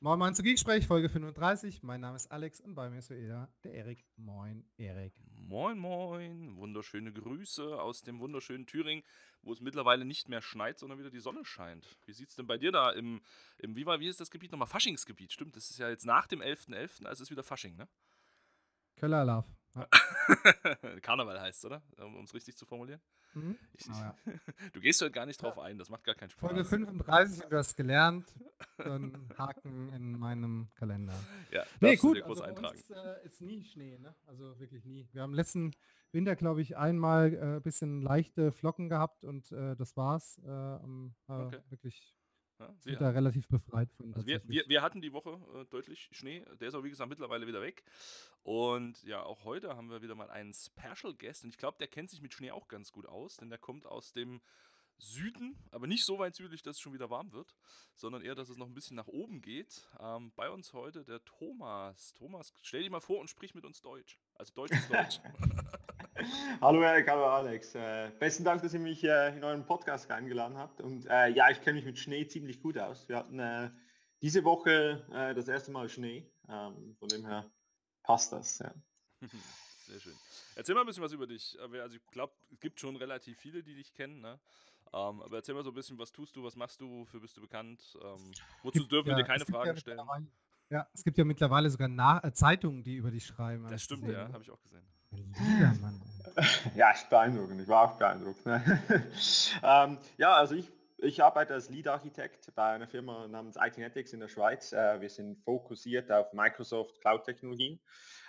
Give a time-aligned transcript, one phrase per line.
[0.00, 1.82] Moin Moin zu Geeksprech, Folge 35.
[1.82, 4.04] Mein Name ist Alex und bei mir ist wieder der Erik.
[4.16, 5.14] Moin, Erik.
[5.32, 6.54] Moin, moin.
[6.58, 9.02] Wunderschöne Grüße aus dem wunderschönen Thüringen,
[9.40, 11.96] wo es mittlerweile nicht mehr schneit, sondern wieder die Sonne scheint.
[12.04, 13.22] Wie sieht es denn bei dir da im,
[13.56, 14.68] im wie, war, wie ist das Gebiet nochmal?
[14.68, 15.56] Faschingsgebiet, stimmt.
[15.56, 17.88] Das ist ja jetzt nach dem 11.11., .11., also ist wieder Fasching, ne?
[18.96, 19.48] Köller Love.
[19.76, 19.88] Ja.
[21.00, 21.82] Karneval heißt es, oder?
[21.96, 23.00] Um es richtig zu formulieren.
[23.36, 23.56] Mhm.
[23.74, 24.16] Ich, oh, ja.
[24.72, 26.48] Du gehst halt gar nicht drauf ein, das macht gar keinen Spaß.
[26.48, 28.34] Folge 35, du hast gelernt.
[28.78, 31.12] Dann Haken in meinem Kalender.
[31.50, 32.22] Ja, nee, gut.
[32.22, 32.76] Also eintragen.
[32.76, 34.14] Uns, äh, ist nie Schnee, ne?
[34.26, 35.06] Also wirklich nie.
[35.12, 35.72] Wir haben letzten
[36.12, 40.38] Winter, glaube ich, einmal ein äh, bisschen leichte Flocken gehabt und äh, das war's.
[40.38, 40.78] Äh,
[41.28, 41.58] okay.
[41.68, 42.15] Wirklich
[42.58, 44.14] ja, sind da relativ befreit von.
[44.14, 46.44] Also wir, wir, wir, hatten die Woche äh, deutlich Schnee.
[46.60, 47.84] Der ist auch, wie gesagt, mittlerweile wieder weg.
[48.42, 51.44] Und ja, auch heute haben wir wieder mal einen Special Guest.
[51.44, 53.86] Und ich glaube, der kennt sich mit Schnee auch ganz gut aus, denn der kommt
[53.86, 54.40] aus dem
[54.98, 57.54] Süden, aber nicht so weit südlich, dass es schon wieder warm wird,
[57.94, 59.86] sondern eher, dass es noch ein bisschen nach oben geht.
[60.00, 62.14] Ähm, bei uns heute der Thomas.
[62.14, 64.18] Thomas, stell dich mal vor und sprich mit uns Deutsch.
[64.34, 65.20] Also Deutsch ist Deutsch.
[66.60, 67.74] hallo Erik, hallo Alex.
[67.74, 70.80] Äh, besten Dank, dass ihr mich äh, in euren Podcast eingeladen habt.
[70.80, 73.08] Und äh, ja, ich kenne mich mit Schnee ziemlich gut aus.
[73.08, 73.70] Wir hatten äh,
[74.22, 76.30] diese Woche äh, das erste Mal Schnee.
[76.48, 77.50] Ähm, von dem her
[78.02, 78.58] passt das.
[78.58, 78.72] Ja.
[79.86, 80.14] Sehr schön.
[80.54, 81.56] Erzähl mal ein bisschen was über dich.
[81.60, 84.20] Also ich glaube, es gibt schon relativ viele, die dich kennen.
[84.20, 84.38] Ne?
[84.92, 87.36] Ähm, aber erzähl mal so ein bisschen, was tust du, was machst du, für bist
[87.36, 87.96] du bekannt?
[88.02, 90.00] Ähm, wozu dürfen ja, wir dir keine Fragen ja stellen?
[90.70, 93.68] Ja, es gibt ja mittlerweile sogar Na äh, Zeitungen, die über dich schreiben.
[93.68, 94.18] Das stimmt, gesehen.
[94.18, 94.84] ja, habe ich auch gesehen.
[95.38, 96.00] Lieber Mann.
[96.74, 97.60] ja, ich beeindruckend.
[97.60, 98.40] Ich war auch beeindruckt.
[99.62, 104.28] ähm, ja, also ich, ich arbeite als Lead-Architekt bei einer Firma namens ITnetics in der
[104.28, 104.72] Schweiz.
[104.72, 107.80] Äh, wir sind fokussiert auf Microsoft Cloud-Technologien.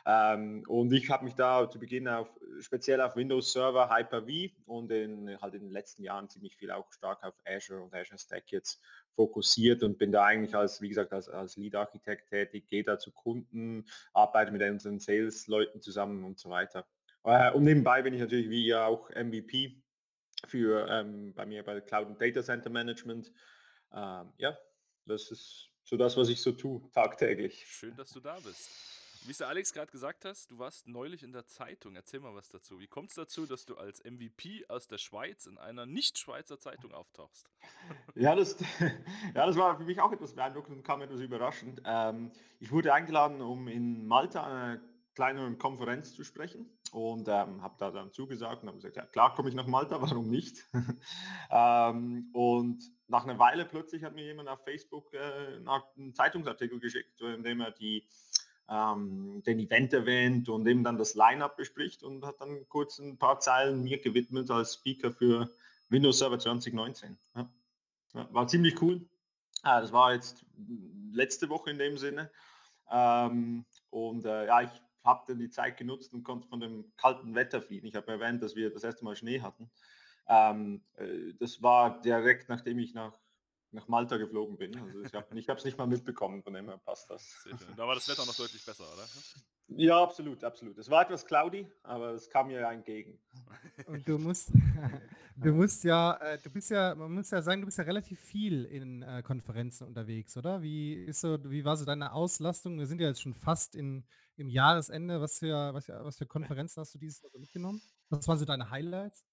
[0.06, 2.30] Ähm, und ich habe mich da zu Beginn auf,
[2.60, 6.92] speziell auf Windows Server Hyper-V und in, halt in den letzten Jahren ziemlich viel auch
[6.92, 8.82] stark auf Azure und Azure Stack jetzt
[9.16, 13.12] fokussiert und bin da eigentlich als, wie gesagt, als, als Lead-Architekt tätig, gehe da zu
[13.12, 16.86] Kunden, arbeite mit unseren Sales-Leuten zusammen und so weiter.
[17.24, 19.82] Äh, und nebenbei bin ich natürlich wie ja auch MVP
[20.46, 23.32] für ähm, bei mir bei Cloud und Data Center Management.
[23.94, 24.58] Ähm, ja,
[25.06, 27.66] das ist so das, was ich so tue, tagtäglich.
[27.66, 28.70] Schön, dass du da bist.
[29.26, 31.96] Wie es der Alex gerade gesagt hast, du warst neulich in der Zeitung.
[31.96, 32.80] Erzähl mal was dazu.
[32.80, 36.94] Wie kommt es dazu, dass du als MVP aus der Schweiz in einer Nicht-Schweizer Zeitung
[36.94, 37.50] auftauchst?
[38.16, 38.58] Ja das,
[39.36, 41.82] ja, das war für mich auch etwas beeindruckend und kam etwas überraschend.
[41.86, 44.82] Ähm, ich wurde eingeladen, um in Malta eine
[45.18, 49.34] kleinere Konferenz zu sprechen und ähm, habe da dann zugesagt und habe gesagt, ja klar
[49.34, 50.64] komme ich nach Malta, warum nicht?
[51.50, 55.58] ähm, und nach einer Weile plötzlich hat mir jemand auf Facebook äh,
[55.96, 58.08] einen Zeitungsartikel geschickt, in dem er die
[58.70, 63.18] ähm, den Event erwähnt und eben dann das Line-up bespricht und hat dann kurz ein
[63.18, 65.50] paar Zeilen mir gewidmet als Speaker für
[65.90, 67.18] Windows Server 2019.
[67.36, 67.50] Ja.
[68.14, 69.02] War ziemlich cool.
[69.64, 70.46] Ah, das war jetzt
[71.12, 72.30] letzte Woche in dem Sinne.
[72.92, 74.70] Ähm, und äh, ja, ich
[75.08, 77.86] habe dann die Zeit genutzt und konnte von dem kalten Wetter fliehen.
[77.86, 79.72] Ich habe erwähnt, dass wir das erste Mal Schnee hatten.
[80.28, 83.18] Ähm, äh, das war direkt nachdem ich nach
[83.72, 84.78] nach Malta geflogen bin.
[84.78, 87.48] Also ich habe es nicht mal mitbekommen, von dem her passt das.
[87.76, 89.06] Da war das Wetter noch deutlich besser, oder?
[89.70, 90.78] Ja, absolut, absolut.
[90.78, 93.20] Es war etwas cloudy, aber es kam mir ja entgegen.
[93.86, 94.52] Und du musst,
[95.36, 98.20] du musst ja, äh, du bist ja, man muss ja sagen, du bist ja relativ
[98.22, 100.62] viel in äh, Konferenzen unterwegs, oder?
[100.62, 102.80] Wie ist so, wie war so deine Auslastung?
[102.80, 104.06] Wir sind ja jetzt schon fast in,
[104.38, 105.20] im Jahresende.
[105.20, 107.82] Was für, was, was für Konferenzen hast du dieses Jahr mitgenommen?
[108.10, 109.26] Was waren so deine Highlights?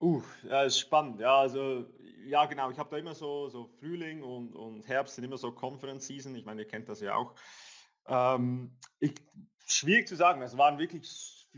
[0.00, 1.20] Uh, ja, ist spannend.
[1.20, 1.86] Ja, also
[2.26, 5.52] ja genau, ich habe da immer so, so Frühling und, und Herbst sind immer so
[5.52, 6.34] Conference Season.
[6.34, 7.34] Ich meine, ihr kennt das ja auch.
[8.06, 9.14] Ähm, ich,
[9.66, 11.08] schwierig zu sagen, es waren wirklich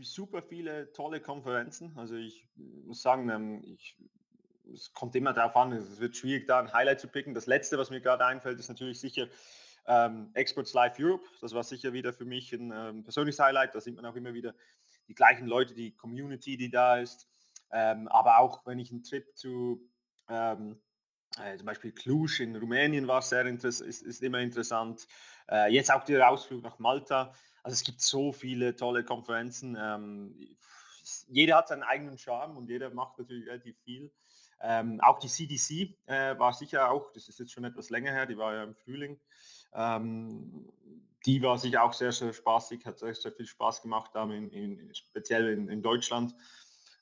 [0.01, 1.93] super viele tolle Konferenzen.
[1.97, 3.97] Also ich muss sagen, ähm, ich,
[4.73, 7.33] es kommt immer darauf an, es wird schwierig, da ein Highlight zu picken.
[7.33, 9.27] Das letzte, was mir gerade einfällt, ist natürlich sicher
[9.87, 11.25] ähm, Experts Live Europe.
[11.41, 13.75] Das war sicher wieder für mich ein ähm, persönliches Highlight.
[13.75, 14.53] Da sieht man auch immer wieder
[15.07, 17.28] die gleichen Leute, die Community, die da ist.
[17.71, 19.87] Ähm, aber auch wenn ich einen Trip zu
[20.27, 20.81] ähm,
[21.37, 25.07] äh, zum Beispiel Cluj in Rumänien war sehr ist, ist immer interessant.
[25.49, 27.33] Äh, jetzt auch der Ausflug nach Malta.
[27.63, 29.77] Also es gibt so viele tolle Konferenzen.
[29.79, 30.35] Ähm,
[31.27, 34.11] jeder hat seinen eigenen Charme und jeder macht natürlich relativ viel.
[34.61, 38.25] Ähm, auch die CDC äh, war sicher auch, das ist jetzt schon etwas länger her,
[38.25, 39.19] die war ja im Frühling.
[39.73, 40.69] Ähm,
[41.25, 44.93] die war sicher auch sehr, sehr spaßig, hat sehr, sehr viel Spaß gemacht, in, in,
[44.93, 46.33] speziell in, in Deutschland.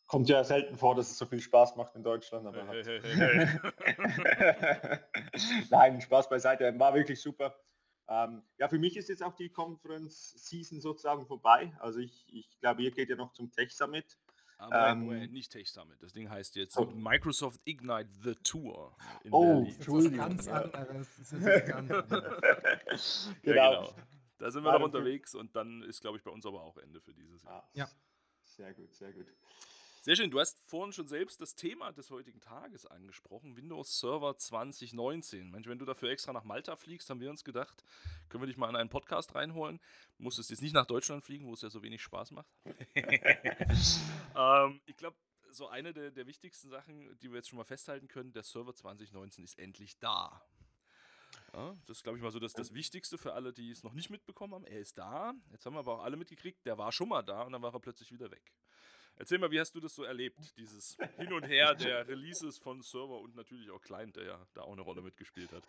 [0.07, 3.01] Kommt ja selten vor, dass es so viel Spaß macht in Deutschland, aber hey, hey,
[3.03, 4.99] hey,
[5.69, 7.59] Nein, Spaß beiseite, war wirklich super.
[8.09, 11.73] Ähm, ja, für mich ist jetzt auch die Conference Season sozusagen vorbei.
[11.79, 14.17] Also ich, ich glaube, ihr geht ja noch zum Tech Summit.
[14.59, 16.01] Aber ähm, nicht Tech Summit.
[16.01, 16.85] Das Ding heißt jetzt oh.
[16.85, 18.95] Microsoft Ignite the Tour.
[19.29, 20.17] oh, Entschuldigung.
[20.17, 21.07] Ganz anderes.
[21.31, 22.01] genau.
[22.01, 22.95] Ja,
[23.43, 23.93] genau.
[24.37, 27.01] Da sind wir noch unterwegs und dann ist, glaube ich, bei uns aber auch Ende
[27.01, 27.69] für dieses Jahr.
[27.73, 27.89] Ja.
[28.43, 29.27] Sehr gut, sehr gut.
[30.07, 30.31] Sehr schön.
[30.31, 35.51] Du hast vorhin schon selbst das Thema des heutigen Tages angesprochen: Windows Server 2019.
[35.51, 37.83] Mensch, wenn du dafür extra nach Malta fliegst, haben wir uns gedacht,
[38.29, 39.81] können wir dich mal in einen Podcast reinholen.
[40.15, 42.47] Du musstest jetzt nicht nach Deutschland fliegen, wo es ja so wenig Spaß macht.
[42.95, 45.17] ähm, ich glaube,
[45.51, 48.73] so eine der, der wichtigsten Sachen, die wir jetzt schon mal festhalten können: der Server
[48.73, 50.41] 2019 ist endlich da.
[51.51, 53.91] Ja, das ist, glaube ich, mal so das, das Wichtigste für alle, die es noch
[53.91, 54.65] nicht mitbekommen haben.
[54.67, 55.33] Er ist da.
[55.51, 57.73] Jetzt haben wir aber auch alle mitgekriegt, der war schon mal da und dann war
[57.73, 58.53] er plötzlich wieder weg.
[59.19, 62.81] Erzähl mal, wie hast du das so erlebt, dieses Hin und Her der Releases von
[62.81, 65.63] Server und natürlich auch Client, der ja da auch eine Rolle mitgespielt hat.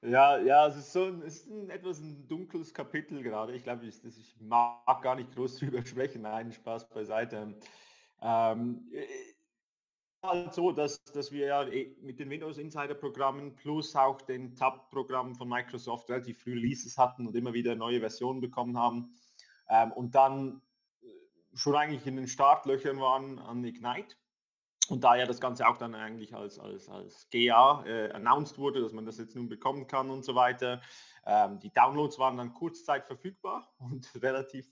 [0.00, 3.54] Ja, ja, es ist so ein, es ist ein etwas ein dunkles Kapitel gerade.
[3.54, 6.22] Ich glaube, ich, ich mag gar nicht groß drüber sprechen.
[6.22, 7.54] Nein, Spaß beiseite.
[8.22, 8.88] Ähm,
[10.22, 14.54] halt so, dass, dass wir ja eh mit den Windows Insider Programmen plus auch den
[14.54, 19.12] Tab-Programmen von Microsoft relativ früh Releases hatten und immer wieder neue Versionen bekommen haben.
[19.68, 20.62] Ähm, und dann
[21.58, 24.16] schon eigentlich in den Startlöchern waren an Ignite.
[24.88, 28.80] Und da ja das Ganze auch dann eigentlich als, als, als GA äh, announced wurde,
[28.80, 30.80] dass man das jetzt nun bekommen kann und so weiter.
[31.26, 34.66] Ähm, die Downloads waren dann kurzzeit verfügbar und relativ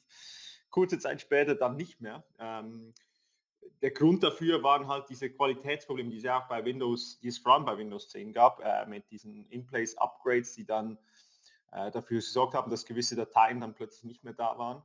[0.70, 2.24] kurze Zeit später dann nicht mehr.
[2.38, 2.94] Ähm,
[3.82, 7.38] der Grund dafür waren halt diese Qualitätsprobleme, die es ja auch bei Windows, die es
[7.38, 10.98] vor allem bei Windows 10 gab, äh, mit diesen In-Place-Upgrades, die dann
[11.72, 14.82] äh, dafür gesorgt haben, dass gewisse Dateien dann plötzlich nicht mehr da waren.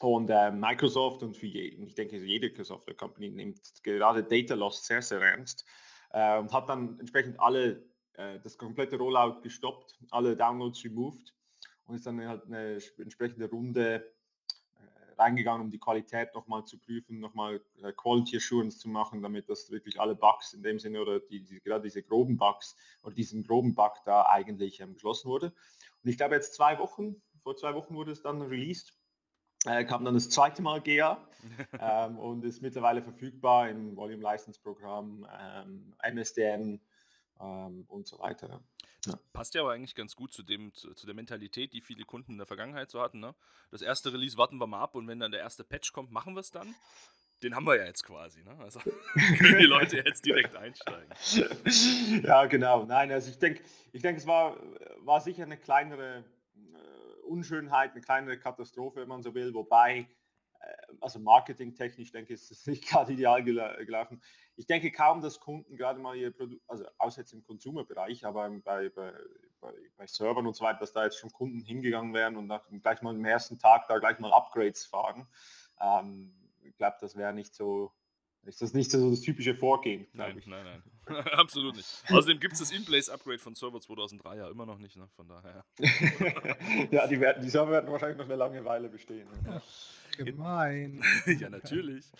[0.00, 4.86] Und äh, Microsoft und für jeden, ich denke, jede Software Company nimmt gerade Data Loss
[4.86, 5.64] sehr, sehr ernst
[6.10, 7.82] äh, und hat dann entsprechend alle,
[8.14, 11.34] äh, das komplette Rollout gestoppt, alle Downloads removed
[11.86, 14.12] und ist dann halt eine entsprechende Runde
[14.74, 19.48] äh, reingegangen, um die Qualität nochmal zu prüfen, nochmal äh, Quality Assurance zu machen, damit
[19.48, 23.14] das wirklich alle Bugs in dem Sinne oder die, die, gerade diese groben Bugs oder
[23.14, 25.54] diesen groben Bug da eigentlich ähm, geschlossen wurde.
[26.02, 28.92] Und ich glaube jetzt zwei Wochen, vor zwei Wochen wurde es dann released
[29.66, 31.18] äh, kam dann das zweite Mal GEA
[31.80, 36.80] ähm, und ist mittlerweile verfügbar im Volume License Programm, ähm, MSDN
[37.40, 38.60] ähm, und so weiter.
[39.04, 42.04] Das passt ja aber eigentlich ganz gut zu, dem, zu, zu, der Mentalität, die viele
[42.04, 43.20] Kunden in der Vergangenheit so hatten.
[43.20, 43.34] Ne?
[43.70, 46.34] Das erste Release warten wir mal ab und wenn dann der erste Patch kommt, machen
[46.34, 46.74] wir es dann.
[47.42, 48.42] Den haben wir ja jetzt quasi.
[48.42, 48.56] Ne?
[48.58, 48.80] Also
[49.38, 51.12] können die Leute jetzt direkt einsteigen.
[52.24, 52.84] ja, genau.
[52.84, 54.56] Nein, also ich denke, ich denk, es war,
[55.04, 56.24] war sicher eine kleinere
[57.26, 60.08] Unschönheit, eine kleine Katastrophe, wenn man so will, wobei,
[60.60, 64.22] äh, also marketingtechnisch denke ich, ist es nicht gerade ideal gelaufen.
[64.56, 68.48] Ich denke kaum, dass Kunden gerade mal ihr Produkt, also außer jetzt im Consumer-Bereich, aber
[68.64, 69.12] bei, bei,
[69.60, 72.68] bei, bei, Servern und so weiter, dass da jetzt schon Kunden hingegangen wären und nach,
[72.82, 75.28] gleich mal im ersten Tag da gleich mal Upgrades fahren.
[75.80, 77.92] Ähm, ich glaube, das wäre nicht so
[78.46, 80.06] ist das nicht so das typische Vorgehen?
[80.12, 80.82] Nein, nein, nein.
[81.32, 82.04] Absolut nicht.
[82.08, 85.08] Außerdem gibt es das In-Place-Upgrade von Server 2003 ja immer noch nicht, ne?
[85.14, 85.64] von daher.
[86.90, 89.28] ja, die, werden, die Server werden wahrscheinlich noch eine lange Weile bestehen.
[89.44, 89.62] Ne?
[90.18, 91.02] Gemein.
[91.26, 92.10] ja, natürlich.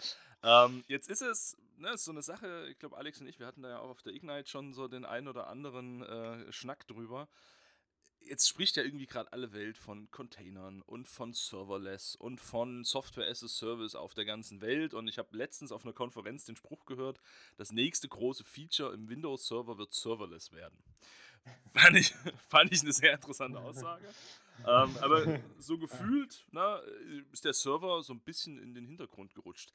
[0.42, 3.46] Ähm, jetzt ist es ne, ist so eine Sache, ich glaube, Alex und ich, wir
[3.46, 6.86] hatten da ja auch auf der Ignite schon so den ein oder anderen äh, Schnack
[6.86, 7.28] drüber
[8.28, 13.28] jetzt spricht ja irgendwie gerade alle Welt von Containern und von Serverless und von Software
[13.28, 14.94] as a Service auf der ganzen Welt.
[14.94, 17.20] Und ich habe letztens auf einer Konferenz den Spruch gehört,
[17.56, 20.78] das nächste große Feature im Windows-Server wird Serverless werden.
[21.72, 22.12] Fand ich,
[22.48, 24.04] fand ich eine sehr interessante Aussage.
[24.66, 26.80] ähm, aber so gefühlt na,
[27.30, 29.72] ist der Server so ein bisschen in den Hintergrund gerutscht.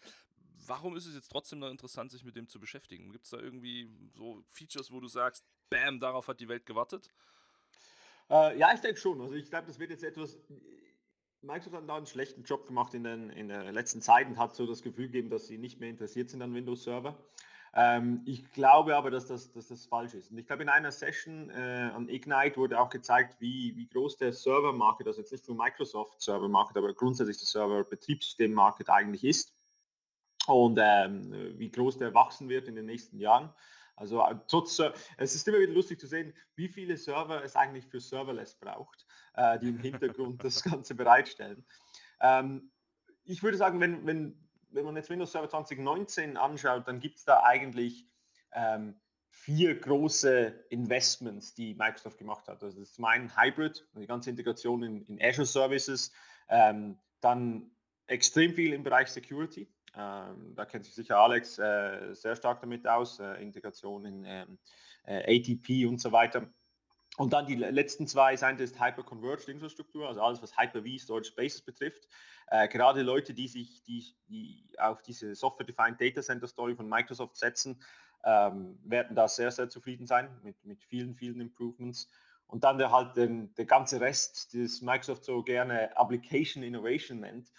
[0.67, 3.11] Warum ist es jetzt trotzdem noch interessant, sich mit dem zu beschäftigen?
[3.11, 7.09] Gibt es da irgendwie so Features, wo du sagst, bam, darauf hat die Welt gewartet?
[8.31, 9.21] Äh, ja, ich denke schon.
[9.21, 10.39] Also ich glaube, das wird jetzt etwas.
[11.41, 14.55] Microsoft hat da einen schlechten Job gemacht in, den, in der letzten Zeit und hat
[14.55, 17.17] so das Gefühl gegeben, dass sie nicht mehr interessiert sind an Windows Server.
[17.73, 20.31] Ähm, ich glaube aber, dass das, dass das falsch ist.
[20.31, 24.17] Und ich glaube, in einer Session äh, an Ignite wurde auch gezeigt, wie, wie groß
[24.17, 29.53] der Server-Market, also jetzt nicht nur Microsoft Server-Market, aber grundsätzlich der Server-Betriebssystem-Market eigentlich ist
[30.47, 33.53] und ähm, wie groß der wachsen wird in den nächsten Jahren.
[34.01, 34.81] Also äh, trotz,
[35.17, 39.05] es ist immer wieder lustig zu sehen, wie viele Server es eigentlich für Serverless braucht,
[39.35, 41.63] äh, die im Hintergrund das Ganze bereitstellen.
[42.19, 42.71] Ähm,
[43.25, 47.25] ich würde sagen, wenn, wenn, wenn man jetzt Windows Server 2019 anschaut, dann gibt es
[47.25, 48.07] da eigentlich
[48.53, 52.63] ähm, vier große Investments, die Microsoft gemacht hat.
[52.63, 56.11] Also das ist zum einen Hybrid, die ganze Integration in, in Azure Services,
[56.49, 57.69] ähm, dann
[58.07, 62.87] extrem viel im Bereich Security, ähm, da kennt sich sicher Alex äh, sehr stark damit
[62.87, 64.59] aus, äh, Integration in ähm,
[65.03, 66.47] äh, ATP und so weiter.
[67.17, 71.61] Und dann die letzten zwei sind das Hyper-Converged Infrastruktur, also alles, was Hyper-V Storage Spaces
[71.61, 72.07] betrifft.
[72.47, 77.37] Äh, gerade Leute, die sich die, die auf diese Software-Defined Data Center Story von Microsoft
[77.37, 77.81] setzen,
[78.23, 82.09] ähm, werden da sehr, sehr zufrieden sein mit, mit vielen, vielen Improvements.
[82.47, 87.51] und dann der halt den, der ganze Rest, das Microsoft so gerne Application Innovation nennt,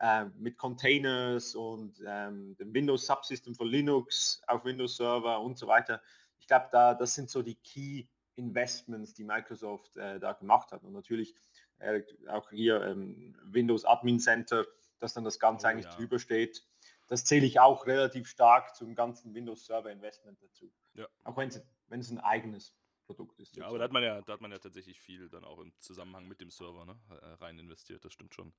[0.00, 5.66] äh, mit Containers und ähm, dem Windows Subsystem für Linux auf Windows Server und so
[5.66, 6.00] weiter.
[6.38, 10.82] Ich glaube, da das sind so die Key Investments, die Microsoft äh, da gemacht hat.
[10.82, 11.34] Und natürlich
[11.78, 14.66] äh, auch hier ähm, Windows Admin Center,
[14.98, 15.96] dass dann das Ganze oh, eigentlich ja.
[15.96, 16.64] drüber steht.
[17.08, 20.72] Das zähle ich auch relativ stark zum ganzen Windows Server Investment dazu.
[20.94, 21.06] Ja.
[21.24, 22.74] Auch wenn es ein eigenes
[23.14, 23.56] Produkt ist.
[23.56, 25.72] Ja, aber da hat man ja, da hat man ja tatsächlich viel dann auch im
[25.80, 28.52] Zusammenhang mit dem Server ne, äh, rein investiert, das stimmt schon.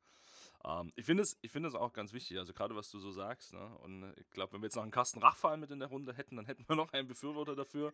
[0.66, 3.78] Ähm, ich finde es, es auch ganz wichtig, also gerade was du so sagst, ne?
[3.80, 6.36] Und ich glaube, wenn wir jetzt noch einen Carsten Rachfall mit in der Runde hätten,
[6.36, 7.94] dann hätten wir noch einen Befürworter dafür.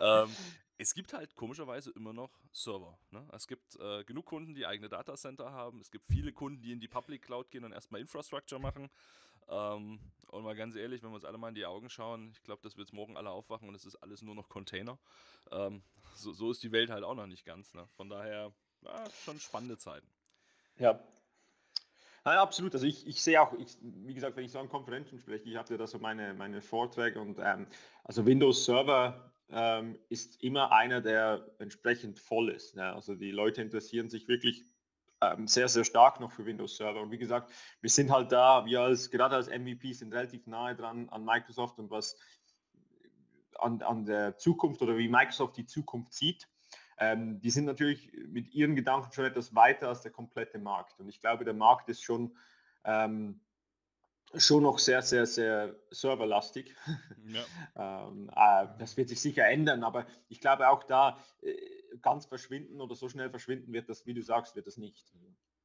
[0.00, 0.28] ähm,
[0.78, 2.98] es gibt halt komischerweise immer noch Server.
[3.10, 3.26] Ne?
[3.32, 5.80] Es gibt äh, genug Kunden, die eigene Datacenter haben.
[5.80, 8.90] Es gibt viele Kunden, die in die Public Cloud gehen und erstmal Infrastructure machen.
[9.48, 12.42] Ähm, und mal ganz ehrlich, wenn wir uns alle mal in die Augen schauen, ich
[12.42, 14.98] glaube, dass wir jetzt morgen alle aufwachen und es ist alles nur noch Container.
[15.50, 15.82] Ähm,
[16.14, 17.74] so, so, ist die Welt halt auch noch nicht ganz.
[17.74, 17.86] Ne?
[17.96, 20.06] Von daher, ja, schon spannende Zeiten.
[20.78, 20.98] Ja,
[22.24, 22.72] ja, absolut.
[22.74, 25.56] Also ich, ich sehe auch, ich, wie gesagt, wenn ich so an Konferenzen spreche, ich
[25.56, 27.66] habe ja da so meine, meine Vorträge und ähm,
[28.04, 32.76] also Windows Server ähm, ist immer einer, der entsprechend voll ist.
[32.76, 32.94] Ja.
[32.94, 34.64] Also die Leute interessieren sich wirklich
[35.22, 37.00] ähm, sehr, sehr stark noch für Windows Server.
[37.00, 37.50] Und wie gesagt,
[37.80, 41.78] wir sind halt da, wir als, gerade als MVP sind relativ nahe dran an Microsoft
[41.78, 42.16] und was
[43.58, 46.48] an, an der Zukunft oder wie Microsoft die Zukunft sieht.
[46.98, 50.98] Ähm, die sind natürlich mit ihren Gedanken schon etwas weiter als der komplette Markt.
[51.00, 52.36] Und ich glaube, der Markt ist schon,
[52.84, 53.40] ähm,
[54.36, 56.74] schon noch sehr, sehr, sehr serverlastig.
[57.26, 57.44] Ja.
[58.08, 61.54] ähm, äh, das wird sich sicher ändern, aber ich glaube auch da äh,
[62.00, 65.12] ganz verschwinden oder so schnell verschwinden wird das, wie du sagst, wird das nicht.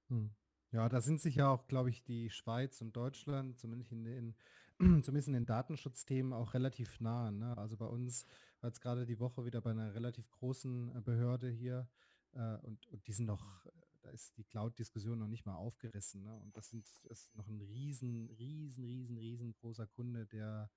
[0.09, 0.31] Hm.
[0.71, 4.35] Ja, da sind sich ja auch, glaube ich, die Schweiz und Deutschland, zumindest in den,
[5.03, 7.31] zumindest in den Datenschutzthemen, auch relativ nah.
[7.31, 7.57] Ne?
[7.57, 8.25] Also bei uns
[8.59, 11.87] war jetzt gerade die Woche wieder bei einer relativ großen äh, Behörde hier
[12.33, 13.65] äh, und, und die sind noch,
[14.01, 16.23] da ist die Cloud-Diskussion noch nicht mal aufgerissen.
[16.23, 16.35] Ne?
[16.35, 20.69] Und das, sind, das ist noch ein riesen, riesen, riesen, riesengroßer Kunde, der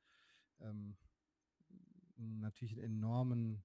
[0.61, 0.97] ähm,
[2.16, 3.64] natürlich einen enormen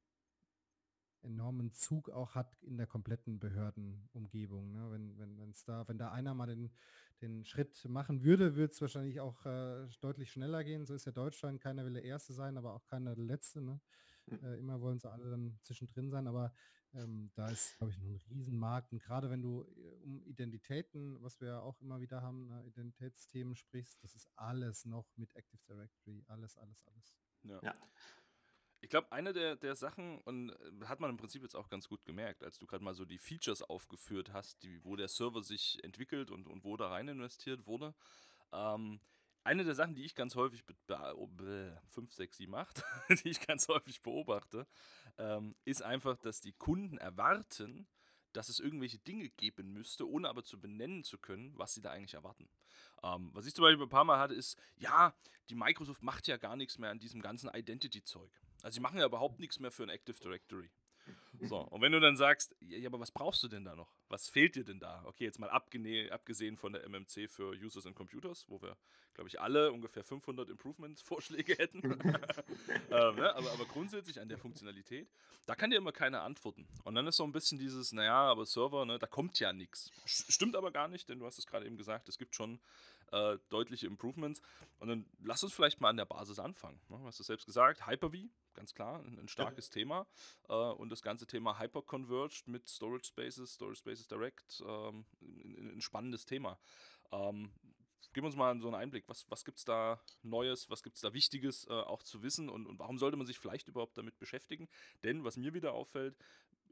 [1.26, 4.72] enormen Zug auch hat in der kompletten Behördenumgebung.
[4.72, 4.92] Ne?
[4.92, 6.72] Wenn, wenn, wenn's da, wenn da einer mal den,
[7.22, 10.86] den Schritt machen würde, würde es wahrscheinlich auch äh, deutlich schneller gehen.
[10.86, 13.62] So ist ja Deutschland, keiner will der Erste sein, aber auch keiner der Letzte.
[13.62, 13.82] Ne?
[14.28, 14.44] Hm.
[14.44, 16.54] Äh, immer wollen sie alle dann zwischendrin sein, aber
[16.96, 18.92] ähm, da ist, glaube ich, noch ein Riesenmarkt.
[18.92, 22.64] Und gerade wenn du äh, um Identitäten, was wir ja auch immer wieder haben, ne,
[22.66, 26.24] Identitätsthemen sprichst, das ist alles noch mit Active Directory.
[26.28, 27.14] Alles, alles, alles.
[27.44, 27.60] Ja.
[27.62, 27.76] ja.
[28.86, 31.90] Ich glaube, eine der, der Sachen, und äh, hat man im Prinzip jetzt auch ganz
[31.90, 35.42] gut gemerkt, als du gerade mal so die Features aufgeführt hast, die, wo der Server
[35.42, 37.96] sich entwickelt und, und wo da rein investiert wurde.
[38.54, 39.00] Ähm,
[39.44, 40.64] eine der Sachen, die ich ganz häufig,
[41.90, 42.84] 5, 6, 7, 8,
[43.24, 44.68] die ich ganz häufig beobachte,
[45.18, 47.88] ähm, ist einfach, dass die Kunden erwarten,
[48.34, 51.90] dass es irgendwelche Dinge geben müsste, ohne aber zu benennen zu können, was sie da
[51.90, 52.48] eigentlich erwarten.
[53.02, 55.16] Ähm, was ich zum Beispiel ein paar Mal hatte, ist, ja,
[55.50, 58.30] die Microsoft macht ja gar nichts mehr an diesem ganzen Identity-Zeug.
[58.66, 60.72] Also sie machen ja überhaupt nichts mehr für ein Active Directory.
[61.42, 63.94] So, und wenn du dann sagst, ja, aber was brauchst du denn da noch?
[64.10, 65.04] Was fehlt dir denn da?
[65.06, 68.76] Okay, jetzt mal abgesehen von der MMC für Users and Computers, wo wir,
[69.14, 71.84] glaube ich, alle ungefähr 500 Improvement-Vorschläge hätten.
[72.90, 73.36] ähm, ne?
[73.36, 75.08] aber, aber grundsätzlich an der Funktionalität,
[75.46, 76.68] da kann dir immer keiner antworten.
[76.86, 79.92] Und dann ist so ein bisschen dieses, naja, aber Server, ne, da kommt ja nichts.
[80.06, 82.60] Stimmt aber gar nicht, denn du hast es gerade eben gesagt, es gibt schon
[83.12, 84.42] äh, deutliche Improvements.
[84.80, 86.80] Und dann lass uns vielleicht mal an der Basis anfangen.
[86.90, 86.98] Ne?
[86.98, 89.74] Du hast es selbst gesagt, Hyper-V, ganz klar, ein, ein starkes ja.
[89.74, 90.08] Thema.
[90.50, 95.82] Äh, und das ganze Thema Hyper-Converged mit Storage Spaces, Storage Spaces Direct, ähm, ein, ein,
[95.82, 96.60] spannendes Thema.
[97.12, 97.52] Ähm,
[98.14, 99.08] gib uns mal so einen Einblick.
[99.08, 102.50] Was, was gibt es da Neues, was gibt es da Wichtiges äh, auch zu wissen
[102.50, 104.68] und, und warum sollte man sich vielleicht überhaupt damit beschäftigen?
[105.04, 106.16] Denn was mir wieder auffällt,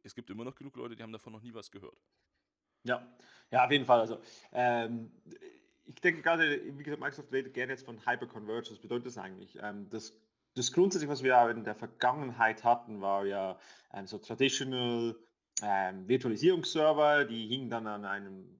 [0.03, 1.97] es gibt immer noch genug Leute, die haben davon noch nie was gehört.
[2.83, 3.05] Ja,
[3.51, 4.01] ja, auf jeden Fall.
[4.01, 4.19] Also
[4.51, 5.11] ähm,
[5.85, 8.71] ich denke gerade, wie gesagt, Microsoft redet gerne jetzt von Hyperconvergence.
[8.71, 9.57] Was bedeutet das eigentlich?
[9.61, 10.13] Ähm, das,
[10.55, 13.59] das grundsätzlich, was wir in der Vergangenheit hatten, war ja
[13.93, 15.15] ähm, so traditional
[15.61, 18.59] ähm, Virtualisierungsserver, die hingen dann an einem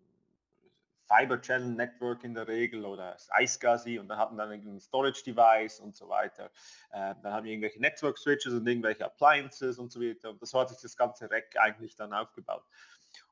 [1.05, 5.79] Fiber Channel Network in der Regel oder iSCSI und dann hatten dann ein Storage Device
[5.79, 6.45] und so weiter.
[6.91, 10.53] Äh, dann haben wir irgendwelche Network Switches und irgendwelche Appliances und so weiter und das
[10.53, 12.63] hat sich das ganze Rack eigentlich dann aufgebaut.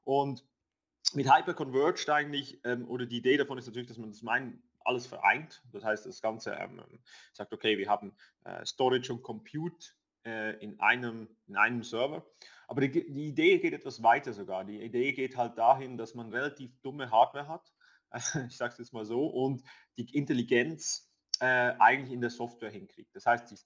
[0.03, 0.43] Und
[1.13, 5.05] mit Hyperconverged eigentlich, ähm, oder die Idee davon ist natürlich, dass man das meint, alles
[5.05, 5.62] vereint.
[5.72, 6.81] Das heißt, das Ganze ähm,
[7.34, 8.15] sagt, okay, wir haben
[8.46, 9.88] äh, Storage und Compute
[10.25, 12.25] äh, in, einem, in einem Server.
[12.67, 14.63] Aber die, die, Idee geht etwas weiter sogar.
[14.63, 17.72] Die Idee geht halt dahin, dass man relativ dumme Hardware hat,
[18.48, 19.63] ich sage es jetzt mal so, und
[19.98, 21.10] die Intelligenz
[21.41, 23.15] äh, eigentlich in der Software hinkriegt.
[23.15, 23.65] Das heißt, das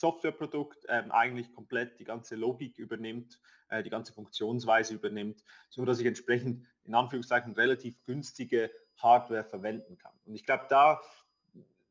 [0.00, 5.98] Softwareprodukt ähm, eigentlich komplett die ganze Logik übernimmt, äh, die ganze Funktionsweise übernimmt, so dass
[5.98, 10.12] ich entsprechend in Anführungszeichen relativ günstige Hardware verwenden kann.
[10.24, 11.00] Und ich glaube, da,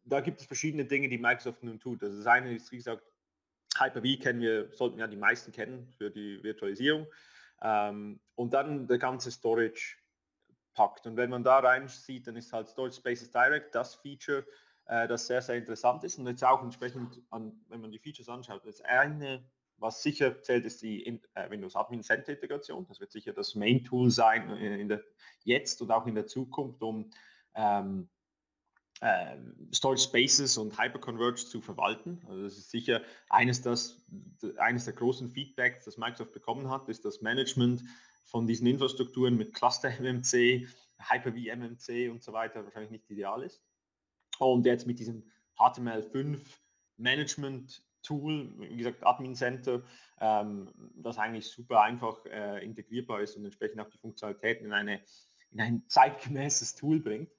[0.06, 2.02] da gibt es verschiedene Dinge, die Microsoft nun tut.
[2.02, 3.04] Also das eine ist, wie gesagt,
[3.78, 7.08] Hyper-V kennen wir, sollten ja die meisten kennen für die Virtualisierung.
[7.62, 9.98] Ähm, und dann der ganze Storage
[10.74, 11.06] packt.
[11.08, 14.46] Und wenn man da rein sieht, dann ist halt Storage Spaces Direct das Feature,
[14.86, 18.30] äh, das sehr, sehr interessant ist und jetzt auch entsprechend, an, wenn man die Features
[18.30, 19.44] anschaut, das eine,
[19.78, 22.86] was sicher zählt, ist die äh, Windows Admin Center Integration.
[22.88, 25.04] Das wird sicher das Main Tool sein in, in der,
[25.44, 27.10] jetzt und auch in der Zukunft, um
[27.56, 28.10] ähm,
[29.02, 29.38] äh,
[29.74, 32.22] Storage Spaces und Hyperconverged zu verwalten.
[32.28, 34.06] Also das ist sicher eines, das,
[34.58, 37.84] eines der großen Feedbacks, das Microsoft bekommen hat, ist das Management
[38.24, 43.62] von diesen Infrastrukturen mit Cluster MMC, Hyper-V MMC und so weiter wahrscheinlich nicht ideal ist.
[44.40, 45.24] Und jetzt mit diesem
[45.58, 46.40] HTML5
[46.98, 49.84] Management Tool, wie gesagt Admin Center,
[50.22, 55.02] ähm, das eigentlich super einfach äh, integrierbar ist und entsprechend auch die Funktionalitäten in, eine,
[55.52, 57.32] in ein zeitgemäßes Tool bringt.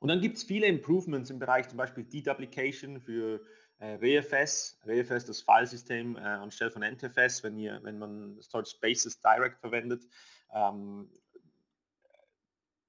[0.00, 3.40] Und dann gibt es viele Improvements im Bereich zum Beispiel Deduplication für
[3.78, 9.20] äh, ReFS, ReFS das Filesystem äh, anstelle von NTFS, wenn, ihr, wenn man Storage Spaces
[9.20, 10.06] Direct verwendet.
[10.52, 11.10] Ähm,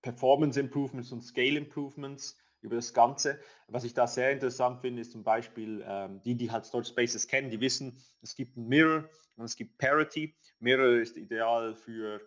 [0.01, 3.39] Performance Improvements und Scale Improvements über das Ganze.
[3.67, 7.27] Was ich da sehr interessant finde, ist zum Beispiel ähm, die, die halt Storage Spaces
[7.27, 10.35] kennen, die wissen, es gibt ein Mirror und es gibt Parity.
[10.59, 12.21] Mirror ist ideal für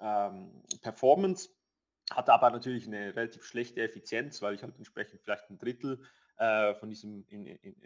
[0.00, 1.50] ähm, Performance,
[2.10, 6.02] hat aber natürlich eine relativ schlechte Effizienz, weil ich halt entsprechend vielleicht ein Drittel
[6.38, 7.76] äh, von diesem in, in,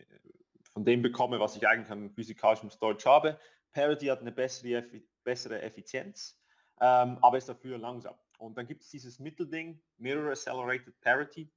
[0.72, 3.38] von dem bekomme, was ich eigentlich an physikalischem Storage habe.
[3.72, 4.84] Parity hat eine bessere,
[5.24, 6.40] bessere Effizienz,
[6.80, 8.14] ähm, aber ist dafür langsam.
[8.38, 11.50] Und dann gibt es dieses Mittelding, Mirror Accelerated Parity.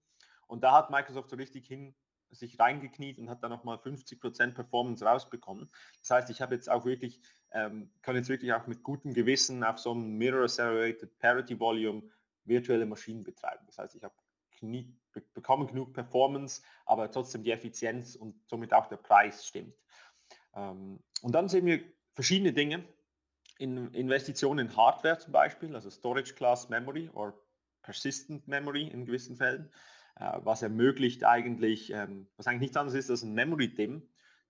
[0.47, 1.95] Und da hat Microsoft so richtig hin
[2.31, 5.69] sich reingekniet und hat dann nochmal 50% Performance rausbekommen.
[6.01, 9.63] Das heißt, ich habe jetzt auch wirklich, ähm, kann jetzt wirklich auch mit gutem Gewissen
[9.63, 12.03] auf so einem Mirror Accelerated Parity Volume
[12.43, 13.65] virtuelle Maschinen betreiben.
[13.67, 14.15] Das heißt, ich habe
[15.33, 19.75] bekomme genug Performance, aber trotzdem die Effizienz und somit auch der Preis stimmt.
[20.55, 22.83] Ähm, und dann sehen wir verschiedene Dinge.
[23.59, 27.33] In Investitionen in Hardware zum Beispiel, also Storage Class Memory oder
[27.81, 29.71] Persistent Memory in gewissen Fällen.
[30.19, 34.01] Äh, was ermöglicht eigentlich, ähm, was eigentlich nichts anderes ist als ein Memory-DIM,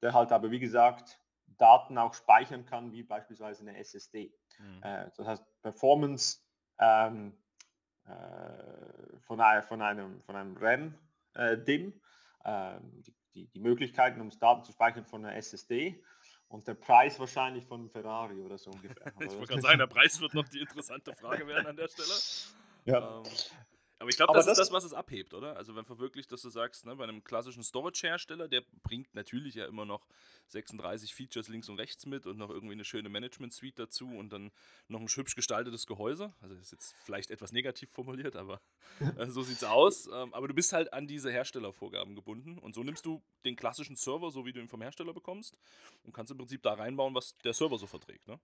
[0.02, 1.20] der halt aber wie gesagt
[1.58, 4.34] Daten auch speichern kann, wie beispielsweise eine SSD.
[4.60, 4.84] Mhm.
[4.84, 6.40] Äh, das heißt, Performance
[6.80, 7.34] ähm,
[8.06, 11.94] äh, von, von, einem, von einem RAM-DIM,
[12.46, 16.02] ähm, die, die, die, Möglichkeiten, um Daten zu speichern von einer SSD
[16.48, 19.08] und der Preis wahrscheinlich von Ferrari oder so ungefähr.
[19.20, 22.14] ich wollte gerade sagen, der Preis wird noch die interessante Frage werden an der Stelle.
[22.86, 23.18] Ja.
[23.18, 23.24] Ähm,
[24.00, 25.58] aber ich glaube, das, das, ist das, was es abhebt, oder?
[25.58, 29.66] Also wenn verwirklicht, dass du sagst, ne, bei einem klassischen Storage-Hersteller, der bringt natürlich ja
[29.66, 30.06] immer noch
[30.50, 34.52] 36 Features links und rechts mit und noch irgendwie eine schöne Management-Suite dazu und dann
[34.88, 36.32] noch ein hübsch gestaltetes Gehäuse.
[36.42, 38.62] Also das ist jetzt vielleicht etwas negativ formuliert, aber
[39.18, 40.08] äh, so sieht es aus.
[40.08, 43.96] Ähm, aber du bist halt an diese Herstellervorgaben gebunden und so nimmst du den klassischen
[43.96, 45.60] Server, so wie du ihn vom Hersteller bekommst
[46.04, 48.40] und kannst im Prinzip da reinbauen, was der Server so verträgt, ne?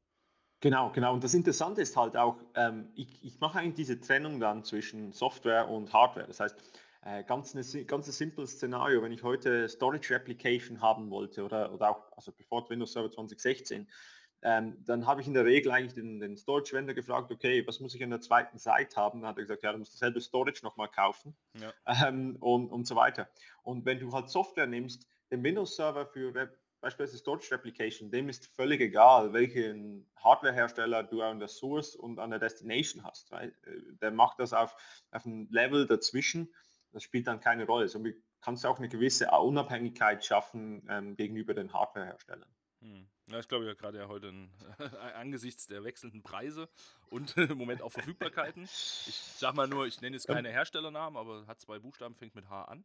[0.63, 1.13] Genau, genau.
[1.13, 5.11] Und das Interessante ist halt auch, ähm, ich, ich mache eigentlich diese Trennung dann zwischen
[5.11, 6.25] Software und Hardware.
[6.25, 6.55] Das heißt,
[7.03, 11.73] äh, ganz, eine, ganz ein simples Szenario, wenn ich heute Storage Replication haben wollte oder,
[11.73, 13.89] oder auch, also bevor Windows Server 2016,
[14.41, 17.93] ähm, dann habe ich in der Regel eigentlich den, den Storage-Vendor gefragt, okay, was muss
[17.93, 19.19] ich an der zweiten Seite haben?
[19.19, 21.73] Dann hat er gesagt, ja, du musst dasselbe Storage nochmal kaufen ja.
[22.07, 23.27] ähm, und, und so weiter.
[23.63, 28.29] Und wenn du halt Software nimmst, den Windows Server für Web beispielsweise Storage Replication, dem
[28.29, 33.31] ist völlig egal, welchen Hardwarehersteller du an der Source und an der Destination hast.
[33.31, 33.53] Right?
[33.65, 34.75] Äh, der macht das auf,
[35.11, 36.53] auf einem Level dazwischen.
[36.91, 37.87] Das spielt dann keine Rolle.
[37.87, 42.53] Somit kannst du auch eine gewisse Unabhängigkeit schaffen ähm, gegenüber den Hardwareherstellern.
[42.81, 43.07] Hm.
[43.29, 44.51] Ja, ich glaube ja gerade ja heute ein,
[45.15, 46.67] angesichts der wechselnden Preise
[47.09, 48.63] und im Moment auch Verfügbarkeiten.
[48.63, 52.49] Ich sag mal nur, ich nenne jetzt keine Herstellernamen, aber hat zwei Buchstaben, fängt mit
[52.49, 52.83] H an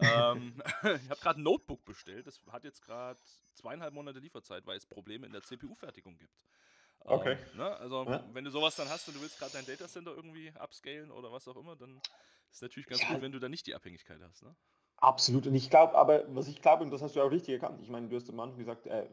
[0.00, 2.26] ähm, ich habe gerade ein Notebook bestellt.
[2.26, 3.18] Das hat jetzt gerade
[3.54, 6.44] zweieinhalb Monate Lieferzeit, weil es Probleme in der CPU-Fertigung gibt.
[7.00, 7.38] Okay.
[7.52, 7.76] Ähm, ne?
[7.76, 8.24] Also, ja.
[8.32, 11.46] wenn du sowas dann hast und du willst gerade dein Datacenter irgendwie upscalen oder was
[11.48, 13.12] auch immer, dann ist es natürlich ganz ja.
[13.12, 14.42] gut, wenn du da nicht die Abhängigkeit hast.
[14.42, 14.54] Ne?
[14.96, 15.46] Absolut.
[15.46, 17.88] Und ich glaube aber, was ich glaube, und das hast du auch richtig erkannt, ich
[17.88, 19.08] meine, du hast am Anfang gesagt, äh,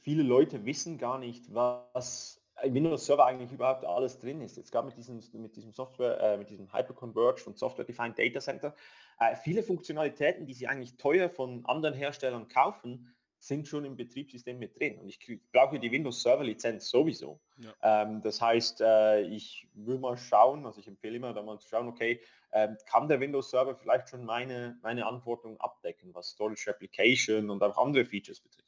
[0.00, 4.56] viele Leute wissen gar nicht, was im Windows Server eigentlich überhaupt alles drin ist.
[4.56, 8.40] Jetzt gerade mit diesem, mit diesem Software, äh, mit diesem Hyperconverged und Software Defined Data
[8.40, 8.74] Center,
[9.18, 14.58] äh, viele Funktionalitäten, die sie eigentlich teuer von anderen Herstellern kaufen, sind schon im Betriebssystem
[14.58, 14.98] mit drin.
[14.98, 15.20] Und ich
[15.52, 17.40] brauche die Windows Server Lizenz sowieso.
[17.58, 18.02] Ja.
[18.02, 21.68] Ähm, das heißt, äh, ich will mal schauen, also ich empfehle immer da mal zu
[21.68, 22.20] schauen, okay,
[22.52, 27.62] ähm, kann der Windows Server vielleicht schon meine, meine Anforderungen abdecken, was Storage Replication und
[27.62, 28.65] auch andere Features betrifft.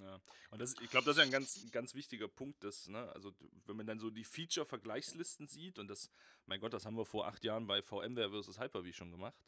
[0.00, 3.10] Ja, und das, ich glaube, das ist ja ein ganz, ganz wichtiger Punkt, dass, ne,
[3.14, 3.32] also
[3.66, 6.10] wenn man dann so die Feature-Vergleichslisten sieht und das,
[6.44, 9.40] mein Gott, das haben wir vor acht Jahren bei VMware versus Hyper-V schon gemacht,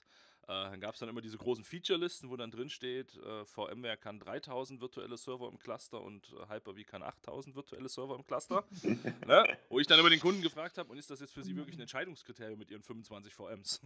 [0.48, 4.18] dann gab es dann immer diese großen Feature-Listen, wo dann drin steht, äh, VMware kann
[4.18, 8.64] 3000 virtuelle Server im Cluster und äh, Hyper-V kann 8000 virtuelle Server im Cluster.
[9.26, 9.58] ne?
[9.68, 11.76] Wo ich dann immer den Kunden gefragt habe, und ist das jetzt für Sie wirklich
[11.76, 13.82] ein Entscheidungskriterium mit Ihren 25 VMs?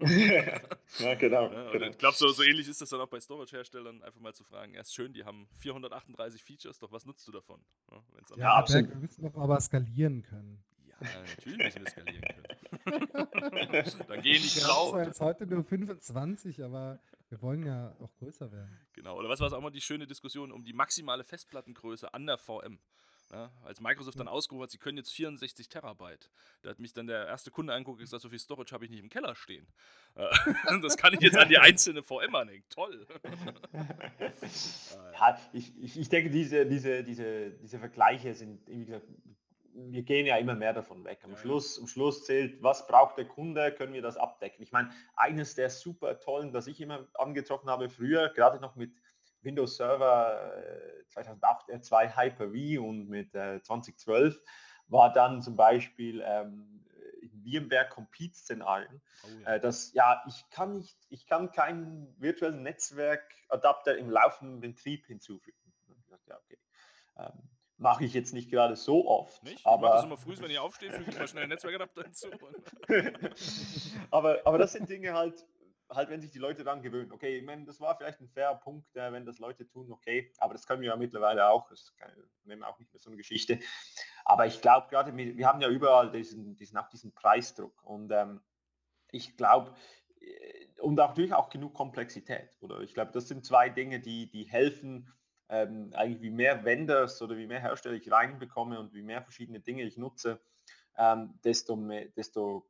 [0.98, 1.52] ja, genau.
[1.52, 1.86] Ja, genau.
[1.86, 4.74] Ich glaube, so, so ähnlich ist das dann auch bei Storage-Herstellern, einfach mal zu fragen,
[4.74, 7.60] erst schön, die haben 438 Features, doch was nutzt du davon?
[7.90, 8.88] Ja, ja absolut.
[8.88, 10.64] Wir müssen doch aber skalieren können.
[11.02, 12.48] Ja, natürlich müssen wir skalieren können.
[14.08, 14.94] Dann gehen die Cloud.
[14.94, 18.78] Wir jetzt heute nur 25, aber wir wollen ja auch größer werden.
[18.92, 22.26] Genau, oder was war es auch mal die schöne Diskussion um die maximale Festplattengröße an
[22.26, 22.78] der VM?
[23.32, 26.28] Ja, als Microsoft dann ausgerufen hat, sie können jetzt 64 Terabyte.
[26.60, 28.90] Da hat mich dann der erste Kunde angeguckt und gesagt, so viel Storage habe ich
[28.90, 29.66] nicht im Keller stehen.
[30.82, 32.64] das kann ich jetzt an die einzelne VM anhängen.
[32.68, 33.06] Toll.
[33.72, 39.06] ja, ich, ich, ich denke, diese, diese, diese, diese Vergleiche sind, wie gesagt,
[39.74, 41.20] wir gehen ja immer mehr davon weg.
[41.24, 44.62] Am, Schluss, am Schluss zählt, was braucht der Kunde, können wir das abdecken.
[44.62, 48.92] Ich meine, eines der super tollen, das ich immer angetroffen habe früher, gerade noch mit
[49.42, 50.52] Windows Server
[51.08, 54.40] 2008 äh, R2 Hyper-V und mit äh, 2012,
[54.88, 56.84] war dann zum Beispiel ähm,
[57.44, 59.54] VMware Compete-Szenarien, oh ja.
[59.54, 65.58] äh, dass ja, ich kann nicht, ich kann keinen virtuellen Netzwerkadapter im laufenden Betrieb hinzufügen.
[66.26, 66.58] Ja, okay.
[67.18, 67.51] Ähm,
[67.82, 69.42] Mache ich jetzt nicht gerade so oft.
[69.42, 69.66] Nicht?
[69.66, 72.04] Aber ich mache das immer früh, wenn ich aufstehe, füge ich mal schnell einen Netzwerkadapter
[72.04, 72.28] hinzu.
[74.10, 75.44] aber, aber das sind Dinge halt,
[75.90, 77.12] halt, wenn sich die Leute dann gewöhnen.
[77.12, 80.32] Okay, ich meine, das war vielleicht ein fairer Punkt, äh, wenn das Leute tun, okay,
[80.38, 81.68] aber das können wir ja mittlerweile auch.
[81.68, 81.92] Das
[82.44, 83.58] nehmen wir auch nicht mehr so eine Geschichte.
[84.24, 87.82] Aber ich glaube gerade, wir, wir, haben ja überall diesen, diesen, auch diesen Preisdruck.
[87.82, 88.40] Und ähm,
[89.10, 89.74] ich glaube,
[90.20, 92.56] äh, und auch natürlich auch genug Komplexität.
[92.60, 95.12] Oder ich glaube, das sind zwei Dinge, die, die helfen,
[95.48, 99.60] ähm, eigentlich wie mehr Vendors oder wie mehr Hersteller ich reinbekomme und wie mehr verschiedene
[99.60, 100.40] Dinge ich nutze,
[100.96, 102.68] ähm, desto, mehr, desto,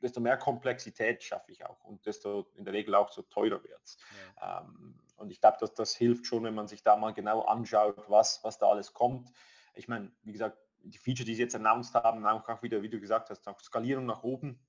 [0.00, 3.80] desto mehr Komplexität schaffe ich auch und desto in der Regel auch so teurer wird
[3.84, 3.98] es.
[4.36, 4.60] Ja.
[4.60, 7.96] Ähm, und ich glaube, dass das hilft schon, wenn man sich da mal genau anschaut,
[8.08, 9.30] was, was da alles kommt.
[9.74, 13.00] Ich meine, wie gesagt, die Feature, die sie jetzt announced haben, auch wieder, wie du
[13.00, 14.60] gesagt hast, auch Skalierung nach oben.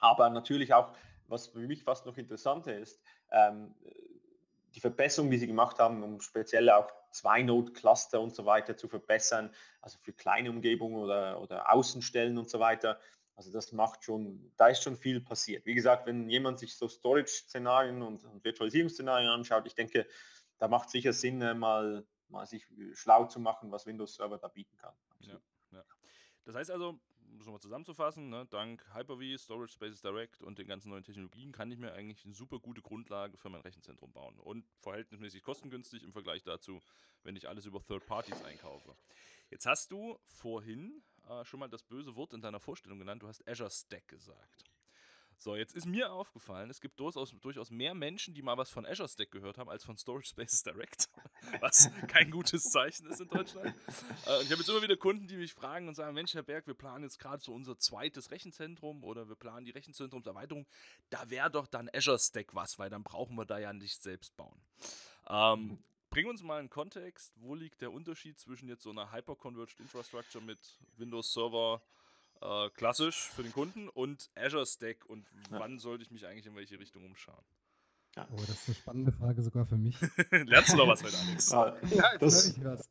[0.00, 0.94] Aber natürlich auch,
[1.26, 3.00] was für mich fast noch interessanter ist,
[3.30, 3.74] ähm,
[4.74, 9.54] die Verbesserung, die sie gemacht haben, um speziell auch Zwei-Node-Cluster und so weiter zu verbessern,
[9.80, 13.00] also für kleine Umgebungen oder, oder Außenstellen und so weiter.
[13.34, 15.64] Also das macht schon, da ist schon viel passiert.
[15.64, 20.06] Wie gesagt, wenn jemand sich so Storage-Szenarien und, und Virtualisierungsszenarien anschaut, ich denke,
[20.58, 24.48] da macht sicher Sinn, äh, mal, mal sich schlau zu machen, was Windows Server da
[24.48, 24.94] bieten kann.
[25.20, 25.84] Ja, ja.
[26.44, 27.00] Das heißt also,
[27.30, 31.52] um es nochmal zusammenzufassen, ne, dank Hyper-V, Storage Spaces Direct und den ganzen neuen Technologien
[31.52, 36.02] kann ich mir eigentlich eine super gute Grundlage für mein Rechenzentrum bauen und verhältnismäßig kostengünstig
[36.02, 36.80] im Vergleich dazu,
[37.22, 38.96] wenn ich alles über Third Parties einkaufe.
[39.50, 43.28] Jetzt hast du vorhin äh, schon mal das böse Wort in deiner Vorstellung genannt, du
[43.28, 44.67] hast Azure Stack gesagt.
[45.40, 48.84] So, jetzt ist mir aufgefallen, es gibt durchaus, durchaus mehr Menschen, die mal was von
[48.84, 51.08] Azure Stack gehört haben, als von Storage Spaces Direct,
[51.60, 53.68] was kein gutes Zeichen ist in Deutschland.
[54.26, 56.66] Äh, ich habe jetzt immer wieder Kunden, die mich fragen und sagen, Mensch, Herr Berg,
[56.66, 60.66] wir planen jetzt gerade so unser zweites Rechenzentrum oder wir planen die Rechenzentrumserweiterung.
[61.08, 64.36] Da wäre doch dann Azure Stack was, weil dann brauchen wir da ja nicht selbst
[64.36, 64.60] bauen.
[65.28, 65.78] Ähm,
[66.10, 70.44] bring uns mal einen Kontext, wo liegt der Unterschied zwischen jetzt so einer Hyper-Converged Infrastructure
[70.44, 70.58] mit
[70.96, 71.80] Windows Server
[72.40, 75.60] äh, klassisch für den Kunden und Azure Stack und ja.
[75.60, 77.44] wann sollte ich mich eigentlich in welche Richtung umschauen?
[78.16, 78.26] Ja.
[78.32, 79.96] Oh, das ist eine spannende Frage sogar für mich.
[80.30, 81.50] Lernst du noch was heute, Alex?
[81.52, 82.90] Ja, ja jetzt das, ich was.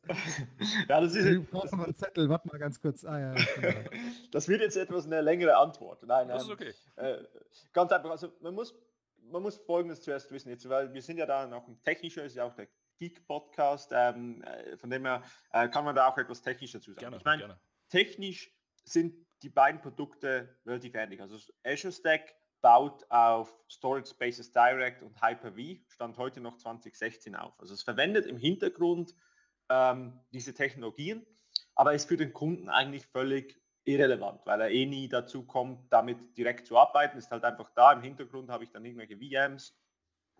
[0.88, 3.04] ja, das ist ich brauche mal einen Zettel, warte mal ganz kurz.
[3.04, 3.34] Ah, ja,
[4.30, 6.02] das wird jetzt etwas eine längere Antwort.
[6.04, 6.72] Nein, das ist okay.
[6.96, 7.18] Äh,
[7.72, 8.74] ganz einfach, also man muss,
[9.30, 12.36] man muss Folgendes zuerst wissen, jetzt, weil wir sind ja da noch ein technischer, ist
[12.36, 16.40] ja auch der Geek-Podcast, ähm, äh, von dem her äh, kann man da auch etwas
[16.40, 17.00] technischer zu sagen.
[17.00, 18.50] Gerne, ich meine, technisch
[18.84, 21.20] sind die beiden Produkte relativ ähnlich.
[21.20, 27.58] Also Azure Stack baut auf Storage Spaces Direct und Hyper-V, stand heute noch 2016 auf.
[27.60, 29.14] Also es verwendet im Hintergrund
[29.68, 31.24] ähm, diese Technologien,
[31.74, 36.36] aber ist für den Kunden eigentlich völlig irrelevant, weil er eh nie dazu kommt, damit
[36.36, 37.16] direkt zu arbeiten.
[37.16, 39.78] Ist halt einfach da, im Hintergrund habe ich dann irgendwelche VMs,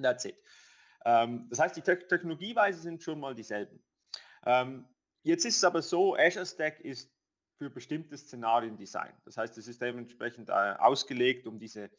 [0.01, 0.37] that's it.
[1.05, 3.83] Ähm, das heißt, die Te Technologieweise sind schon mal dieselben.
[4.45, 4.87] Ähm,
[5.23, 7.11] jetzt ist es aber so, Azure Stack ist
[7.59, 9.15] für bestimmte Szenarien designt.
[9.25, 11.91] Das heißt, es ist dementsprechend äh, ausgelegt, um diese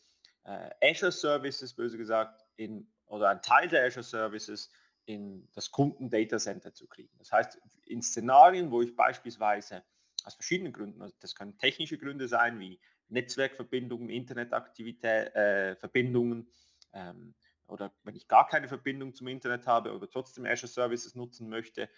[0.46, 4.72] äh, Azure Services, böse gesagt, in, oder ein Teil der Azure Services
[5.06, 7.14] in das Kunden-Data-Center zu kriegen.
[7.18, 9.84] Das heißt, in Szenarien, wo ich beispielsweise
[10.24, 16.48] aus verschiedenen Gründen, also das können technische Gründe sein, wie Netzwerkverbindungen, Internetaktivität, äh, Verbindungen,
[16.94, 17.34] ähm,
[17.68, 21.90] oder wenn ich gar keine Verbindung zum Internet habe, aber trotzdem Azure Services nutzen möchte.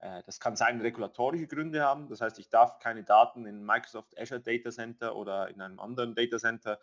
[0.00, 2.08] Äh, das kann sein, regulatorische Gründe haben.
[2.08, 6.14] Das heißt, ich darf keine Daten in Microsoft Azure Data Center oder in einem anderen
[6.14, 6.78] Data Center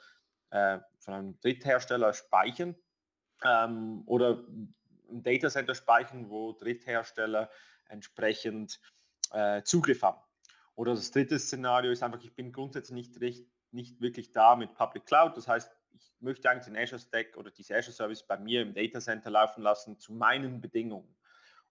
[0.51, 2.75] äh, von einem Dritthersteller speichern
[3.43, 4.43] ähm, oder
[5.09, 7.49] ein Data Center speichern, wo Dritthersteller
[7.87, 8.79] entsprechend
[9.31, 10.19] äh, Zugriff haben.
[10.75, 14.73] Oder das dritte Szenario ist einfach, ich bin grundsätzlich nicht, recht, nicht wirklich da mit
[14.73, 15.37] Public Cloud.
[15.37, 18.73] Das heißt, ich möchte eigentlich den Azure Stack oder diese Azure Service bei mir im
[18.73, 21.15] Data Center laufen lassen zu meinen Bedingungen.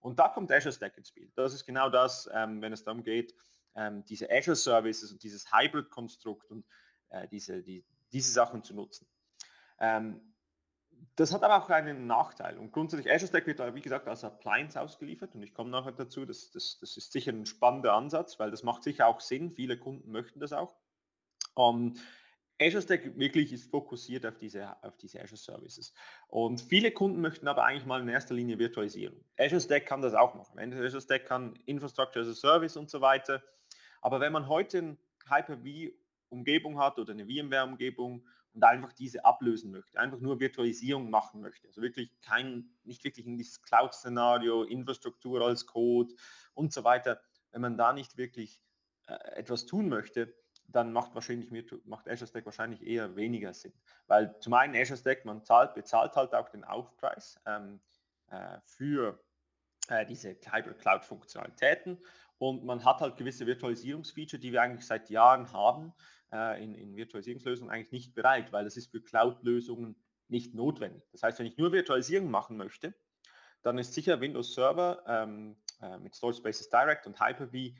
[0.05, 1.31] Und da kommt Azure Stack ins Spiel.
[1.35, 3.33] Das ist genau das, ähm, wenn es darum geht,
[3.75, 6.63] ähm, diese Azure Services und dieses Hybrid-Konstrukt und
[7.09, 9.07] äh, diese, die, diese Sachen zu nutzen.
[9.79, 10.21] Ähm,
[11.15, 12.59] das hat aber auch einen Nachteil.
[12.59, 15.33] Und grundsätzlich Azure Stack wird, wie gesagt, als Appliance ausgeliefert.
[15.33, 18.61] Und ich komme nachher dazu, das, das, das ist sicher ein spannender Ansatz, weil das
[18.61, 19.53] macht sicher auch Sinn.
[19.53, 20.75] Viele Kunden möchten das auch.
[21.55, 21.95] Um,
[22.61, 25.93] Azure Stack wirklich ist fokussiert auf diese, auf diese Azure Services.
[26.27, 29.19] Und viele Kunden möchten aber eigentlich mal in erster Linie Virtualisierung.
[29.37, 30.57] Azure Stack kann das auch machen.
[30.59, 33.43] Azure Stack kann Infrastructure as a Service und so weiter.
[34.01, 34.97] Aber wenn man heute eine
[35.29, 41.67] Hyper-V-Umgebung hat oder eine VMware-Umgebung und einfach diese ablösen möchte, einfach nur Virtualisierung machen möchte,
[41.67, 46.13] also wirklich kein, nicht wirklich in dieses Cloud-Szenario, Infrastruktur als Code
[46.53, 47.19] und so weiter,
[47.51, 48.61] wenn man da nicht wirklich
[49.07, 50.33] äh, etwas tun möchte,
[50.67, 51.51] dann macht wahrscheinlich
[51.85, 53.73] macht Azure Stack wahrscheinlich eher weniger Sinn.
[54.07, 57.79] Weil zum einen Azure Stack, man zahlt, bezahlt halt auch den Aufpreis ähm,
[58.29, 59.19] äh, für
[59.89, 61.99] äh, diese Hybrid Cloud Funktionalitäten
[62.37, 65.93] und man hat halt gewisse Virtualisierungsfeature, die wir eigentlich seit Jahren haben,
[66.31, 69.95] äh, in, in Virtualisierungslösungen eigentlich nicht bereit, weil das ist für Cloud-Lösungen
[70.27, 71.03] nicht notwendig.
[71.11, 72.93] Das heißt, wenn ich nur Virtualisierung machen möchte,
[73.61, 77.75] dann ist sicher Windows Server ähm, äh, mit Storage Spaces Direct und Hyper-V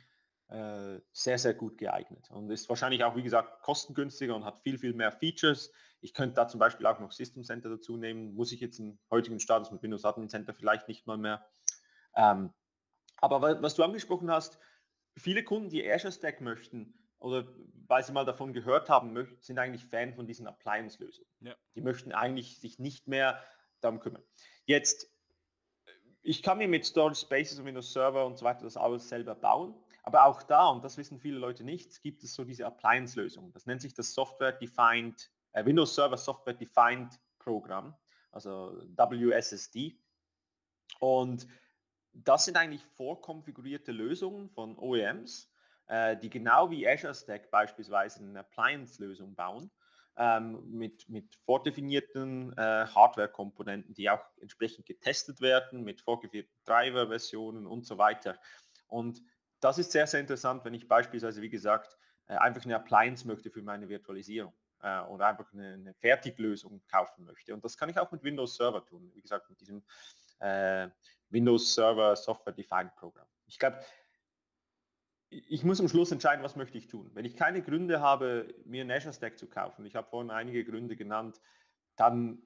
[0.47, 4.77] äh, sehr, sehr gut geeignet und ist wahrscheinlich auch, wie gesagt, kostengünstiger und hat viel,
[4.77, 5.71] viel mehr Features.
[6.01, 8.99] Ich könnte da zum Beispiel auch noch System Center dazu nehmen, muss ich jetzt im
[9.10, 11.45] heutigen Status mit Windows Admin Center vielleicht nicht mal mehr.
[12.15, 12.53] Ähm,
[13.17, 14.60] aber was du angesprochen hast,
[15.17, 17.47] viele Kunden, die Azure Stack möchten oder
[17.88, 21.29] weil sie mal davon gehört haben, sind eigentlich Fan von diesen Appliance-Lösungen.
[21.39, 21.55] Ja.
[21.75, 23.43] Die möchten eigentlich sich nicht mehr
[23.81, 24.23] darum kümmern.
[24.65, 25.12] Jetzt,
[26.21, 29.36] ich kann mir mit Storage Spaces und Windows Server und so weiter das alles selber
[29.36, 29.75] bauen.
[30.05, 33.51] Aber auch da, und das wissen viele Leute nicht, gibt es so diese Appliance-Lösung.
[33.51, 37.95] Das nennt sich das Software-Defined, äh, Windows Server Software-Defined Programm,
[38.31, 39.99] also WSSD.
[40.99, 41.47] Und
[42.13, 45.51] das sind eigentlich vorkonfigurierte Lösungen von OEMs,
[45.87, 49.71] äh, die genau wie Azure Stack beispielsweise eine Appliance-Lösung bauen,
[50.17, 57.87] ähm, mit, mit vordefinierten äh, Hardware-Komponenten, die auch entsprechend getestet werden, mit vorgefertigten Driver-Versionen und
[57.87, 58.39] so weiter.
[58.87, 59.21] Und
[59.65, 61.97] das ist sehr, sehr interessant, wenn ich beispielsweise, wie gesagt,
[62.28, 67.25] äh, einfach eine Appliance möchte für meine Virtualisierung äh, oder einfach eine, eine, Fertiglösung kaufen
[67.25, 67.51] möchte.
[67.51, 69.84] Und das kann ich auch mit Windows Server tun, wie gesagt, mit diesem
[70.39, 70.88] äh,
[71.30, 73.28] Windows Server Software Defined Programm.
[73.47, 73.80] Ich glaube,
[75.32, 77.10] ich muss am Schluss entscheiden, was möchte ich tun.
[77.15, 80.63] Wenn ich keine Gründe habe, mir einen Azure Stack zu kaufen, ich habe vorhin einige
[80.63, 81.41] Gründe genannt,
[81.95, 82.43] dann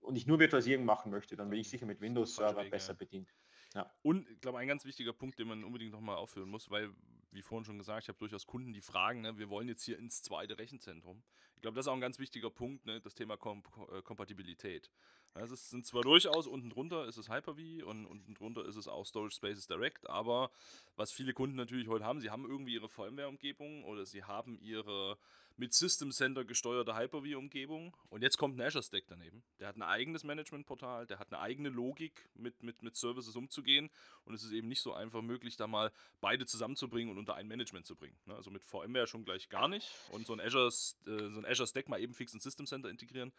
[0.00, 3.28] und ich nur Virtualisierung machen möchte, dann bin ich sicher mit Windows Server besser bedient.
[3.76, 3.90] Ja.
[4.02, 6.90] Und ich glaube, ein ganz wichtiger Punkt, den man unbedingt nochmal aufführen muss, weil,
[7.30, 9.98] wie vorhin schon gesagt, ich habe durchaus Kunden, die fragen, ne, wir wollen jetzt hier
[9.98, 11.22] ins zweite Rechenzentrum.
[11.56, 13.62] Ich glaube, das ist auch ein ganz wichtiger Punkt, ne, das Thema Kom
[13.92, 14.90] äh, Kompatibilität.
[15.34, 19.04] Es sind zwar durchaus unten drunter ist es Hyper-V und unten drunter ist es auch
[19.04, 20.50] Storage Spaces Direct, aber
[20.96, 25.18] was viele Kunden natürlich heute haben, sie haben irgendwie ihre VMware-Umgebung oder sie haben ihre
[25.56, 27.96] mit System Center gesteuerte Hyper-V-Umgebung.
[28.10, 29.42] Und jetzt kommt ein Azure Stack daneben.
[29.58, 33.90] Der hat ein eigenes Management-Portal, der hat eine eigene Logik, mit, mit, mit Services umzugehen.
[34.24, 37.48] Und es ist eben nicht so einfach möglich, da mal beide zusammenzubringen und unter ein
[37.48, 38.16] Management zu bringen.
[38.26, 39.90] Ne, also mit VMware schon gleich gar nicht.
[40.10, 42.90] Und so ein Azure, äh, so ein Azure Stack mal eben fix ins System Center
[42.90, 43.32] integrieren.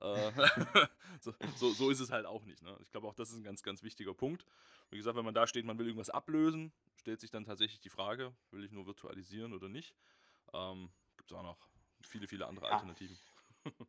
[0.00, 0.32] Äh,
[1.20, 2.62] so, so, so, ist es halt auch nicht.
[2.62, 2.76] Ne?
[2.82, 4.46] Ich glaube, auch das ist ein ganz, ganz wichtiger Punkt.
[4.90, 7.90] Wie gesagt, wenn man da steht, man will irgendwas ablösen, stellt sich dann tatsächlich die
[7.90, 9.94] Frage, will ich nur virtualisieren oder nicht?
[10.54, 10.90] Ähm,
[11.28, 11.58] gibt es auch noch
[12.02, 12.72] viele, viele andere ja.
[12.72, 13.16] Alternativen.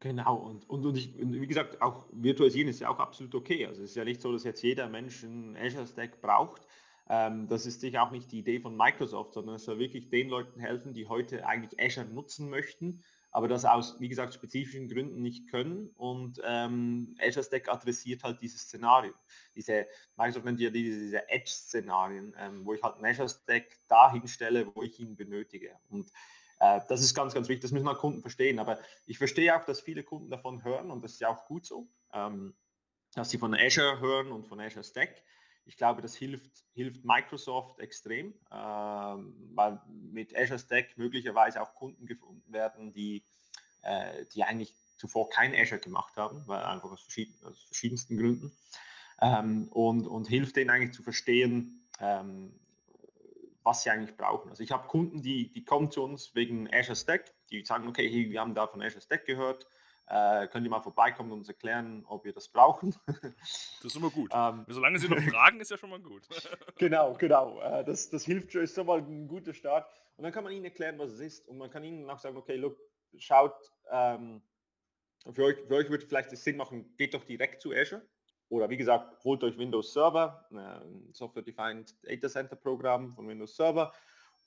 [0.01, 3.65] Genau, und, und, und, ich, und, wie gesagt, auch virtualisieren ist ja auch absolut okay.
[3.65, 6.63] Also es ist ja nicht so, dass jetzt jeder Mensch einen Azure Stack braucht.
[7.07, 10.27] Ähm, das ist sicher auch nicht die Idee von Microsoft, sondern es soll wirklich den
[10.27, 15.21] Leuten helfen, die heute eigentlich Azure nutzen möchten, aber das aus, wie gesagt, spezifischen Gründen
[15.21, 15.91] nicht können.
[15.95, 19.13] Und ähm, Azure Stack adressiert halt dieses Szenario.
[19.55, 24.27] Diese, Microsoft nennt ja diese, diese Edge-Szenarien, ähm, wo ich halt einen Azure Stack dahin
[24.27, 25.77] stelle, wo ich ihn benötige.
[25.89, 26.11] Und
[26.59, 28.59] äh, das ist ganz, ganz wichtig, das müssen mal Kunden verstehen.
[28.59, 31.65] Aber ich verstehe auch, dass viele Kunden davon hören und das ist ja auch gut
[31.65, 31.87] so.
[32.13, 32.53] Ähm,
[33.15, 35.23] dass sie von Azure hören und von Azure Stack.
[35.65, 42.05] Ich glaube, das hilft, hilft Microsoft extrem, ähm, weil mit Azure Stack möglicherweise auch Kunden
[42.05, 43.23] gefunden werden, die,
[43.83, 48.51] äh, die eigentlich zuvor kein Azure gemacht haben, weil einfach aus, verschieden, aus verschiedensten Gründen.
[49.21, 51.87] Ähm, und, und hilft denen eigentlich zu verstehen,
[53.69, 54.49] was sie eigentlich brauchen.
[54.49, 58.09] Also ich habe Kunden, die, die kommen zu uns wegen Azure Stack, die sagen, okay,
[58.09, 59.67] hey, wir haben da von Azure Stack gehört,
[60.07, 62.95] äh, könnt ihr mal vorbeikommen und uns erklären, ob wir das brauchen.
[63.05, 64.31] das ist immer gut.
[64.39, 66.27] Ähm, Solange sie noch fragen, ist ja schon mal gut.
[66.77, 67.61] genau, genau.
[67.61, 69.87] Äh, das, das hilft schon, ist schon mal ein guter Start.
[70.15, 71.47] Und dann kann man ihnen erklären, was es ist.
[71.47, 72.77] Und man kann ihnen auch sagen, okay, look,
[73.17, 73.53] schaut,
[73.91, 74.41] ähm,
[75.31, 78.01] für, euch, für euch würde vielleicht es Sinn machen, geht doch direkt zu Azure.
[78.49, 83.93] Oder wie gesagt, holt euch Windows Server, ein Software-Defined Data Center Programm von Windows Server.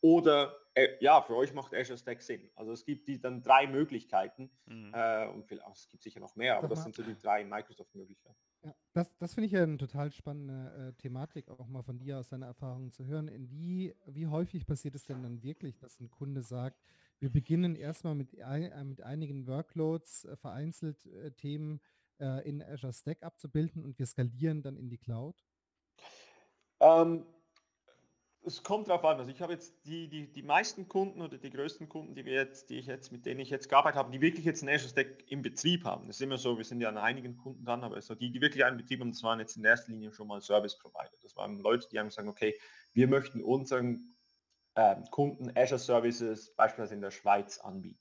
[0.00, 2.50] Oder äh, ja, für euch macht Azure Stack Sinn.
[2.56, 4.92] Also es gibt die dann drei Möglichkeiten mhm.
[4.92, 8.36] äh, und viel, es gibt sicher noch mehr, aber das sind so die drei Microsoft-Möglichkeiten.
[8.64, 12.18] Ja, das, das finde ich ja eine total spannende äh, Thematik, auch mal von dir
[12.18, 13.28] aus deiner Erfahrung zu hören.
[13.28, 16.80] In wie, wie häufig passiert es denn dann wirklich, dass ein Kunde sagt,
[17.20, 21.80] wir beginnen erstmal mit, ein, äh, mit einigen Workloads, äh, vereinzelt äh, Themen,
[22.22, 25.36] äh, in Azure Stack abzubilden und wir skalieren dann in die Cloud?
[26.80, 27.26] Ähm,
[28.44, 29.18] es kommt darauf an.
[29.18, 32.34] Also ich habe jetzt die, die, die meisten Kunden oder die größten Kunden, die wir
[32.34, 34.88] jetzt, die ich jetzt, mit denen ich jetzt gearbeitet habe, die wirklich jetzt ein Azure
[34.90, 36.06] Stack im Betrieb haben.
[36.06, 38.40] Das ist immer so, wir sind ja an einigen Kunden dran, aber so die, die
[38.40, 41.16] wirklich einen Betrieb haben, das waren jetzt in erster Linie schon mal Service Provider.
[41.22, 42.58] Das waren Leute, die haben gesagt, okay,
[42.92, 44.16] wir möchten unseren
[44.74, 48.00] ähm, Kunden Azure Services beispielsweise in der Schweiz anbieten.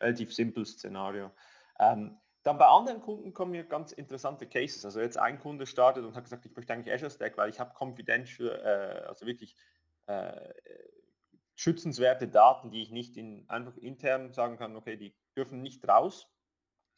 [0.00, 1.30] Relativ simples Szenario.
[1.78, 4.84] Ähm, dann bei anderen Kunden kommen mir ganz interessante Cases.
[4.84, 7.60] Also jetzt ein Kunde startet und hat gesagt, ich möchte eigentlich Azure Stack, weil ich
[7.60, 9.56] habe confidential, äh, also wirklich
[10.06, 10.52] äh,
[11.54, 16.28] schützenswerte Daten, die ich nicht in, einfach intern sagen kann, okay, die dürfen nicht raus.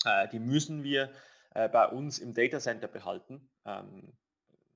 [0.06, 1.12] Äh, die müssen wir
[1.54, 3.50] äh, bei uns im Data Center behalten.
[3.66, 4.16] Ähm,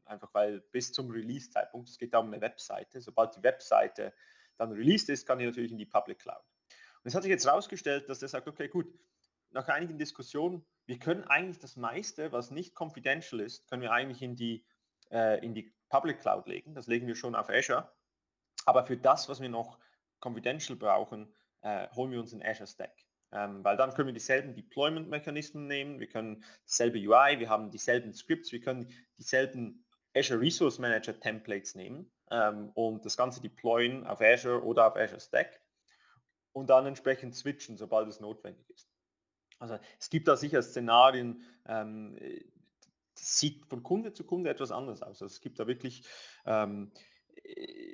[0.04, 4.12] einfach weil bis zum Release-Zeitpunkt, es geht da um eine Webseite, sobald die Webseite
[4.56, 6.42] dann released ist, kann die natürlich in die Public Cloud.
[7.02, 8.92] Und es hat sich jetzt herausgestellt, dass der sagt, okay, gut,
[9.50, 14.22] nach einigen Diskussionen, wir können eigentlich das meiste, was nicht confidential ist, können wir eigentlich
[14.22, 14.64] in die,
[15.10, 16.74] äh, in die Public Cloud legen.
[16.74, 17.90] Das legen wir schon auf Azure.
[18.64, 19.78] Aber für das, was wir noch
[20.20, 22.94] confidential brauchen, äh, holen wir uns einen Azure Stack.
[23.30, 28.14] Ähm, weil dann können wir dieselben Deployment-Mechanismen nehmen, wir können dasselbe UI, wir haben dieselben
[28.14, 29.84] Scripts, wir können dieselben
[30.14, 35.20] Azure Resource Manager Templates nehmen ähm, und das Ganze deployen auf Azure oder auf Azure
[35.20, 35.60] Stack
[36.52, 38.88] und dann entsprechend switchen, sobald es notwendig ist.
[39.58, 42.16] Also es gibt da sicher Szenarien, ähm,
[43.14, 45.22] sieht von Kunde zu Kunde etwas anders aus.
[45.22, 46.04] Also es gibt da wirklich,
[46.46, 46.92] ähm,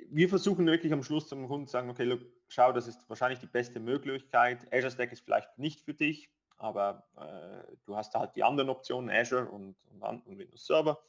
[0.09, 3.39] wir versuchen wirklich am Schluss zum Kunden zu sagen, okay, look, schau, das ist wahrscheinlich
[3.39, 4.71] die beste Möglichkeit.
[4.71, 9.09] Azure Stack ist vielleicht nicht für dich, aber äh, du hast halt die anderen Optionen,
[9.09, 11.01] Azure und, und, und Windows Server.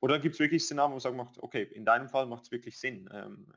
[0.00, 2.78] Oder gibt es wirklich Szenarien, wo man sagt, okay, in deinem Fall macht es wirklich
[2.78, 3.08] Sinn.
[3.12, 3.52] Ähm,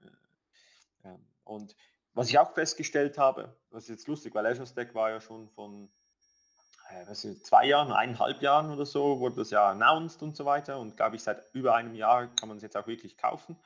[1.04, 1.76] äh, äh, und
[2.14, 5.50] was ich auch festgestellt habe, das ist jetzt lustig, weil Azure Stack war ja schon
[5.50, 5.90] von
[6.92, 10.98] äh, zwei Jahren, eineinhalb Jahren oder so wurde das ja announced und so weiter und
[10.98, 13.58] glaube ich seit über einem Jahr kann man es jetzt auch wirklich kaufen.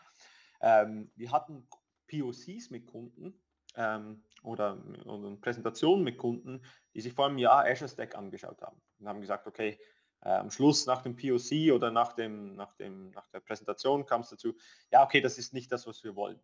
[0.62, 1.68] Ähm, wir hatten
[2.10, 3.42] POCs mit Kunden
[3.76, 6.62] ähm, oder, oder Präsentationen mit Kunden,
[6.94, 9.80] die sich vor einem Jahr Azure Stack angeschaut haben und haben gesagt, okay,
[10.22, 14.22] äh, am Schluss nach dem POC oder nach, dem, nach, dem, nach der Präsentation kam
[14.22, 14.54] es dazu,
[14.92, 16.40] ja okay, das ist nicht das, was wir wollen.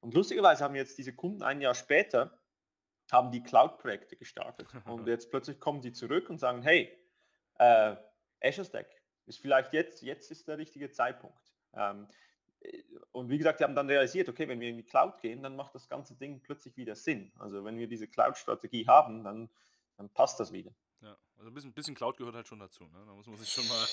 [0.00, 2.38] Und lustigerweise haben jetzt diese Kunden ein Jahr später
[3.10, 4.68] haben die Cloud-Projekte gestartet.
[4.86, 6.90] Und jetzt plötzlich kommen die zurück und sagen, hey,
[7.58, 7.96] äh,
[8.40, 8.88] Azure Stack
[9.26, 11.54] ist vielleicht jetzt, jetzt ist der richtige Zeitpunkt.
[11.72, 12.08] Ähm,
[12.60, 15.42] äh, und wie gesagt, die haben dann realisiert, okay, wenn wir in die Cloud gehen,
[15.42, 17.32] dann macht das ganze Ding plötzlich wieder Sinn.
[17.38, 19.48] Also wenn wir diese Cloud-Strategie haben, dann,
[19.96, 20.72] dann passt das wieder.
[21.00, 22.84] Ja, also ein bisschen, bisschen Cloud gehört halt schon dazu.
[22.84, 23.04] Ne?
[23.06, 23.86] Da muss man sich schon mal,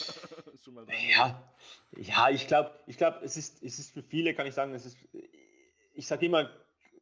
[0.63, 1.53] schon mal Ja,
[1.97, 4.85] ja, ich glaube, ich glaub, es, ist, es ist für viele, kann ich sagen, es
[4.85, 4.97] ist,
[5.93, 6.49] ich sage immer,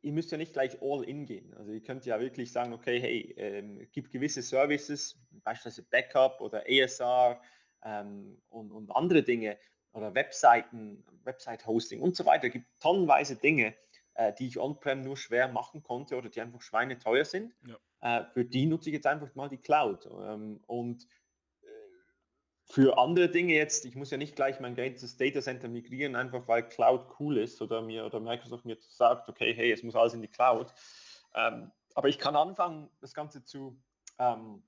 [0.02, 1.54] ihr müsst ja nicht gleich all in gehen.
[1.56, 6.70] Also ihr könnt ja wirklich sagen, okay, hey, ähm, gibt gewisse Services, beispielsweise Backup oder
[6.70, 7.42] ESR
[7.84, 9.58] ähm, und, und andere Dinge
[9.92, 12.50] oder Webseiten, Website-Hosting und so weiter.
[12.50, 13.76] gibt tonnenweise Dinge,
[14.14, 17.54] äh, die ich on-prem nur schwer machen konnte oder die einfach schweineteuer sind.
[17.66, 18.20] Ja.
[18.22, 20.06] Äh, für die nutze ich jetzt einfach mal die Cloud.
[20.06, 21.06] Ähm, und
[22.72, 26.48] für andere Dinge jetzt, ich muss ja nicht gleich mein ganzes Data Center migrieren, einfach
[26.48, 30.14] weil Cloud cool ist oder mir oder Microsoft mir sagt, okay, hey, es muss alles
[30.14, 30.72] in die Cloud.
[31.34, 33.82] Ähm, aber ich kann anfangen, das Ganze zu
[34.20, 34.62] ähm,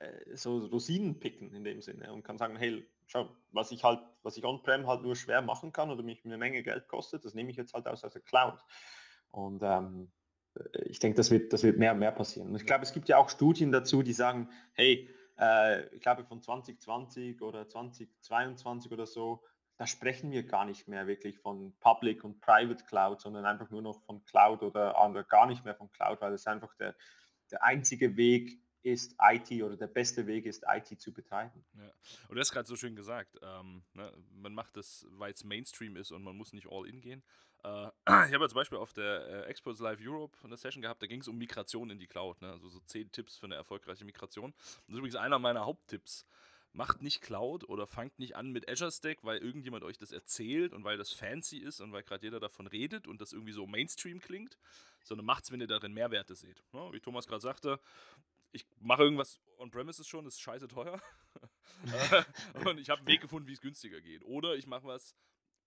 [0.00, 4.00] äh, so Rosinen picken in dem Sinne und kann sagen, hey, schau, was ich halt,
[4.22, 7.32] was ich on-prem halt nur schwer machen kann oder mich eine Menge Geld kostet, das
[7.32, 8.58] nehme ich jetzt halt aus, aus der Cloud.
[9.30, 10.12] Und ähm,
[10.84, 12.50] ich denke, das wird, das wird mehr und mehr passieren.
[12.50, 15.08] Und ich glaube, es gibt ja auch Studien dazu, die sagen, hey,
[15.38, 19.42] äh, ich glaube von 2020 oder 2022 oder so,
[19.76, 23.82] da sprechen wir gar nicht mehr wirklich von Public und Private Cloud, sondern einfach nur
[23.82, 26.94] noch von Cloud oder, oder gar nicht mehr von Cloud, weil es einfach der,
[27.50, 31.64] der einzige Weg ist IT oder der beste Weg ist IT zu betreiben.
[31.74, 31.90] Ja.
[32.28, 33.38] Und das ist gerade so schön gesagt.
[33.42, 34.12] Ähm, ne?
[34.30, 37.22] Man macht das, weil es Mainstream ist und man muss nicht all in gehen.
[37.64, 37.86] Äh,
[38.28, 41.20] ich habe zum Beispiel auf der äh, Experts Live Europe eine Session gehabt, da ging
[41.20, 42.40] es um Migration in die Cloud.
[42.42, 42.50] Ne?
[42.50, 44.52] Also so zehn Tipps für eine erfolgreiche Migration.
[44.56, 46.26] Das ist übrigens einer meiner Haupttipps.
[46.74, 50.72] Macht nicht Cloud oder fangt nicht an mit Azure Stack, weil irgendjemand euch das erzählt
[50.72, 53.66] und weil das fancy ist und weil gerade jeder davon redet und das irgendwie so
[53.66, 54.56] Mainstream klingt,
[55.04, 56.62] sondern macht es, wenn ihr darin Mehrwerte seht.
[56.72, 56.88] Ne?
[56.92, 57.78] Wie Thomas gerade sagte,
[58.52, 61.00] ich mache irgendwas on-premises schon, ist scheiße teuer.
[62.66, 64.22] und ich habe einen Weg gefunden, wie es günstiger geht.
[64.24, 65.14] Oder ich mache was,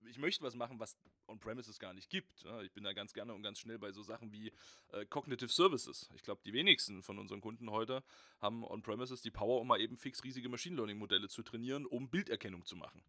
[0.08, 2.46] ich möchte was machen, was on-premises gar nicht gibt.
[2.64, 4.54] Ich bin da ganz gerne und ganz schnell bei so Sachen wie
[4.92, 6.10] äh, Cognitive Services.
[6.16, 8.04] Ich glaube, die wenigsten von unseren Kunden heute
[8.40, 12.66] haben on-premises die Power, um mal eben fix riesige Machine Learning-Modelle zu trainieren, um Bilderkennung
[12.66, 13.04] zu machen.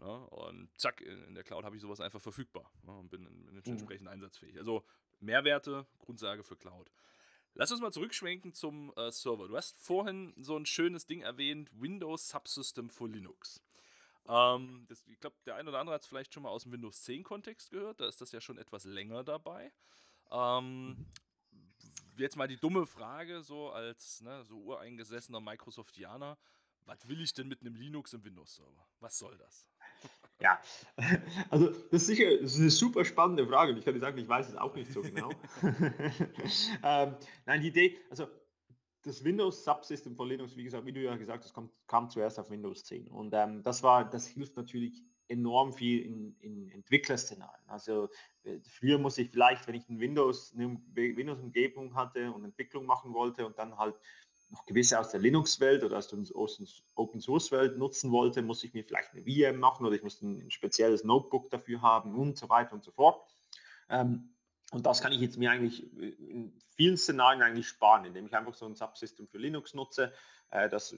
[0.00, 3.62] Ja, und zack, in der Cloud habe ich sowas einfach verfügbar ja, und bin, bin
[3.64, 4.12] entsprechend mhm.
[4.12, 4.58] einsatzfähig.
[4.58, 4.84] Also
[5.20, 6.90] Mehrwerte, Grundsage für Cloud.
[7.56, 9.46] Lass uns mal zurückschwenken zum äh, Server.
[9.46, 13.62] Du hast vorhin so ein schönes Ding erwähnt, Windows Subsystem for Linux.
[14.26, 16.72] Ähm, das, ich glaube, der eine oder andere hat es vielleicht schon mal aus dem
[16.72, 18.00] Windows 10 Kontext gehört.
[18.00, 19.72] Da ist das ja schon etwas länger dabei.
[20.32, 21.06] Ähm,
[22.16, 26.36] jetzt mal die dumme Frage, so als ne, so ureingesessener Microsoftianer.
[26.86, 28.88] Was will ich denn mit einem Linux im Windows-Server?
[28.98, 29.68] Was soll das?
[30.40, 30.60] Ja,
[31.50, 34.18] also das ist sicher das ist eine super spannende Frage und ich kann dir sagen,
[34.18, 35.30] ich weiß es auch nicht so genau.
[36.82, 37.16] ähm,
[37.46, 38.26] nein, die Idee, also
[39.02, 42.38] das Windows Subsystem von Linux, wie gesagt, wie du ja gesagt hast, kam, kam zuerst
[42.38, 47.68] auf Windows 10 und ähm, das war, das hilft natürlich enorm viel in, in Entwicklerszenarien.
[47.68, 48.08] Also
[48.42, 53.14] äh, früher muss ich vielleicht, wenn ich ein Windows, eine Windows-Umgebung hatte und Entwicklung machen
[53.14, 53.96] wollte und dann halt
[54.50, 56.18] noch gewisse aus der Linux-Welt oder aus der
[56.94, 61.04] Open-Source-Welt nutzen wollte, muss ich mir vielleicht eine VM machen oder ich muss ein, spezielles
[61.04, 63.26] Notebook dafür haben und so weiter und so fort.
[63.88, 64.34] Ähm,
[64.70, 68.54] und das kann ich jetzt mir eigentlich in vielen Szenarien eigentlich sparen, indem ich einfach
[68.54, 70.12] so ein Subsystem für Linux nutze,
[70.50, 70.96] äh, das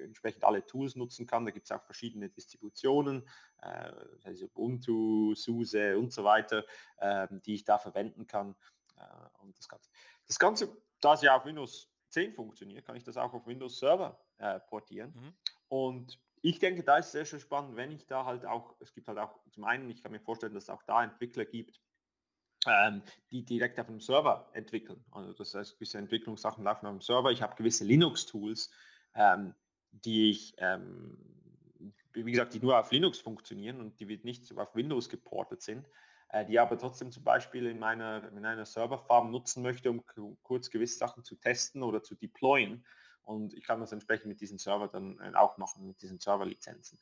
[0.00, 1.44] entsprechend alle Tools nutzen kann.
[1.44, 3.28] Da gibt es auch verschiedene Distributionen,
[3.60, 3.92] äh,
[4.24, 6.64] also Ubuntu, SUSE und so weiter,
[6.98, 8.54] äh, die ich da verwenden kann.
[8.96, 9.90] Äh, und das Ganze,
[10.26, 13.78] das Ganze, da es ja auf Windows 10 funktioniert, kann ich das auch auf Windows
[13.78, 15.12] Server äh, portieren.
[15.14, 15.34] Mhm.
[15.68, 18.92] Und ich denke, da ist es sehr, sehr spannend, wenn ich da halt auch, es
[18.92, 21.80] gibt halt auch zum einen, ich kann mir vorstellen, dass es auch da Entwickler gibt,
[22.66, 25.04] ähm, die direkt auf dem Server entwickeln.
[25.10, 27.30] Also das heißt, gewisse Entwicklungssachen laufen auf dem Server.
[27.30, 28.70] Ich habe gewisse Linux-Tools,
[29.14, 29.54] ähm,
[29.90, 31.18] die ich, ähm,
[32.12, 35.88] wie gesagt, die nur auf Linux funktionieren und die nicht auf Windows geportet sind.
[36.32, 40.02] Äh, die aber trotzdem zum Beispiel in meiner, in einer Serverfarm nutzen möchte, um
[40.42, 42.84] kurz gewisse Sachen zu testen oder zu deployen.
[43.22, 46.98] Und ich kann das entsprechend mit diesen Server dann äh, auch machen, mit diesen Serverlizenzen.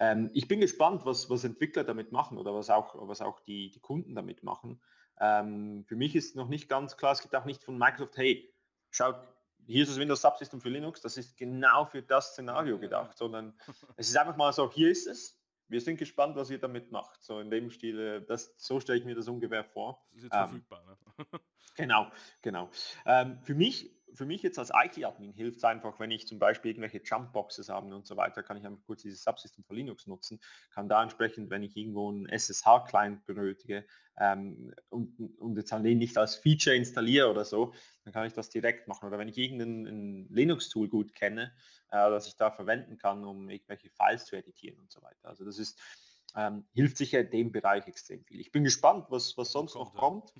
[0.00, 3.70] Ähm, ich bin gespannt, was, was Entwickler damit machen oder was auch, was auch die,
[3.70, 4.82] die Kunden damit machen.
[5.20, 8.52] Ähm, für mich ist noch nicht ganz klar, es gibt auch nicht von Microsoft, hey,
[8.90, 9.16] schaut,
[9.64, 13.54] hier ist das Windows Subsystem für Linux, das ist genau für das Szenario gedacht, sondern
[13.96, 17.22] es ist einfach mal so, hier ist es, wir sind gespannt, was ihr damit macht.
[17.22, 20.06] So in dem Stil, das, so stelle ich mir das ungefähr vor.
[20.10, 21.26] Das ist jetzt ähm, verfügbar, ne?
[21.76, 22.10] genau,
[22.42, 22.70] genau.
[23.04, 26.72] Ähm, für mich für mich jetzt als IT-Admin hilft es einfach, wenn ich zum Beispiel
[26.72, 30.40] irgendwelche Jumpboxes habe und so weiter, kann ich einfach kurz dieses Subsystem für Linux nutzen,
[30.70, 33.84] kann da entsprechend, wenn ich irgendwo einen SSH-Client benötige
[34.18, 38.32] ähm, und, und jetzt an den nicht als Feature installiere oder so, dann kann ich
[38.32, 39.06] das direkt machen.
[39.06, 41.52] Oder wenn ich irgendein Linux-Tool gut kenne,
[41.90, 45.28] äh, das ich da verwenden kann, um irgendwelche Files zu editieren und so weiter.
[45.28, 45.78] Also das ist
[46.34, 48.40] ähm, hilft sicher in dem Bereich extrem viel.
[48.40, 50.34] Ich bin gespannt, was, was sonst kommt, noch kommt.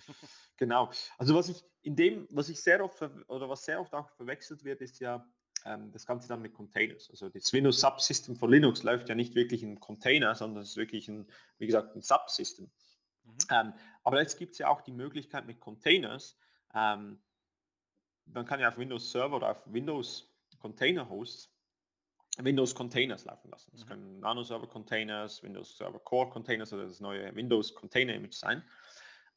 [0.57, 0.91] genau.
[1.19, 4.65] Also was ich in dem, was ich sehr oft oder was sehr oft auch verwechselt
[4.65, 5.27] wird, ist ja
[5.65, 7.09] ähm, das Ganze dann mit Containers.
[7.11, 10.77] Also das Windows Subsystem von Linux läuft ja nicht wirklich in Container, sondern es ist
[10.77, 11.27] wirklich ein,
[11.59, 12.71] wie gesagt, ein Subsystem.
[13.25, 13.37] Mhm.
[13.51, 13.73] Ähm,
[14.03, 16.37] aber jetzt gibt es ja auch die Möglichkeit mit Containers,
[16.75, 17.21] ähm,
[18.27, 20.29] man kann ja auf Windows Server oder auf Windows
[20.59, 21.51] Container Hosts
[22.39, 23.71] Windows Containers laufen lassen.
[23.73, 23.89] Das mhm.
[23.89, 28.63] können Nano Server Containers, Windows Server Core Containers oder das neue Windows Container Image sein.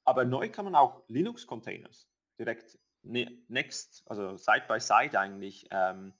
[0.06, 5.68] Aber neu kann man auch Linux Containers direkt ne next, also side by side eigentlich
[5.72, 6.14] ähm,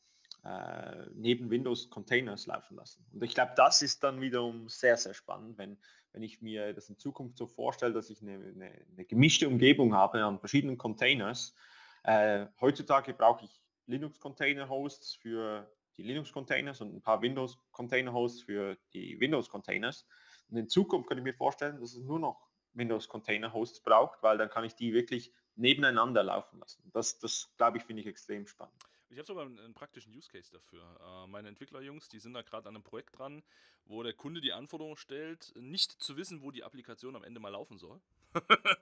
[0.46, 3.06] äh, neben Windows Containers laufen lassen.
[3.12, 5.78] Und ich glaube, das ist dann wiederum sehr, sehr spannend, wenn,
[6.14, 9.94] wenn ich mir das in Zukunft so vorstelle, dass ich eine, eine, eine gemischte Umgebung
[9.94, 11.56] habe an verschiedenen Containers.
[12.04, 15.70] Äh, heutzutage brauche ich Linux Container Hosts für
[16.00, 20.08] die Linux-Containers und ein paar Windows-Container-Hosts für die Windows-Containers.
[20.50, 24.50] Und in Zukunft könnte ich mir vorstellen, dass es nur noch Windows-Container-Hosts braucht, weil dann
[24.50, 26.90] kann ich die wirklich nebeneinander laufen lassen.
[26.94, 28.82] Das, das glaube ich, finde ich extrem spannend.
[29.10, 30.84] Ich habe sogar einen, einen, praktischen Use Case dafür.
[31.02, 33.44] Äh, meine Entwicklerjungs, die sind da gerade an einem Projekt dran,
[33.86, 37.50] wo der Kunde die Anforderung stellt, nicht zu wissen, wo die Applikation am Ende mal
[37.50, 38.00] laufen soll.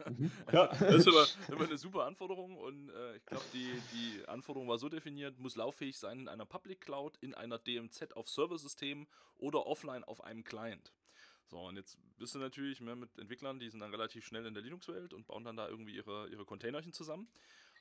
[0.09, 0.31] Mhm.
[0.51, 0.67] ja.
[0.67, 4.77] Das ist aber immer eine super Anforderung und äh, ich glaube, die, die Anforderung war
[4.77, 9.07] so definiert, muss lauffähig sein in einer Public Cloud, in einer DMZ auf Serversystem
[9.37, 10.91] oder offline auf einem Client.
[11.49, 14.53] So, und jetzt bist du natürlich mehr mit Entwicklern, die sind dann relativ schnell in
[14.53, 17.29] der Linux-Welt und bauen dann da irgendwie ihre, ihre Containerchen zusammen.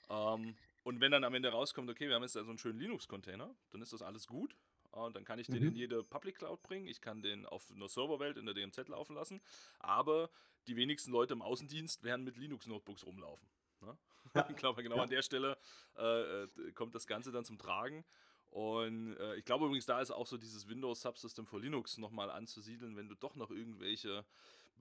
[0.09, 0.57] Ähm,
[0.87, 3.53] und wenn dann am Ende rauskommt, okay, wir haben jetzt da so einen schönen Linux-Container,
[3.72, 4.55] dann ist das alles gut.
[4.93, 5.70] Und dann kann ich den mhm.
[5.70, 6.87] in jede Public Cloud bringen.
[6.87, 9.41] Ich kann den auf einer Serverwelt in der DMZ laufen lassen.
[9.80, 10.30] Aber
[10.68, 13.49] die wenigsten Leute im Außendienst werden mit Linux-Notebooks rumlaufen.
[13.80, 13.99] Ne?
[14.34, 14.47] Ja.
[14.49, 15.03] Ich glaube, genau ja.
[15.03, 15.59] an der Stelle
[15.97, 18.05] äh, äh, kommt das Ganze dann zum Tragen.
[18.51, 22.30] Und äh, ich glaube übrigens, da ist auch so dieses Windows Subsystem für Linux nochmal
[22.30, 24.24] anzusiedeln, wenn du doch noch irgendwelche,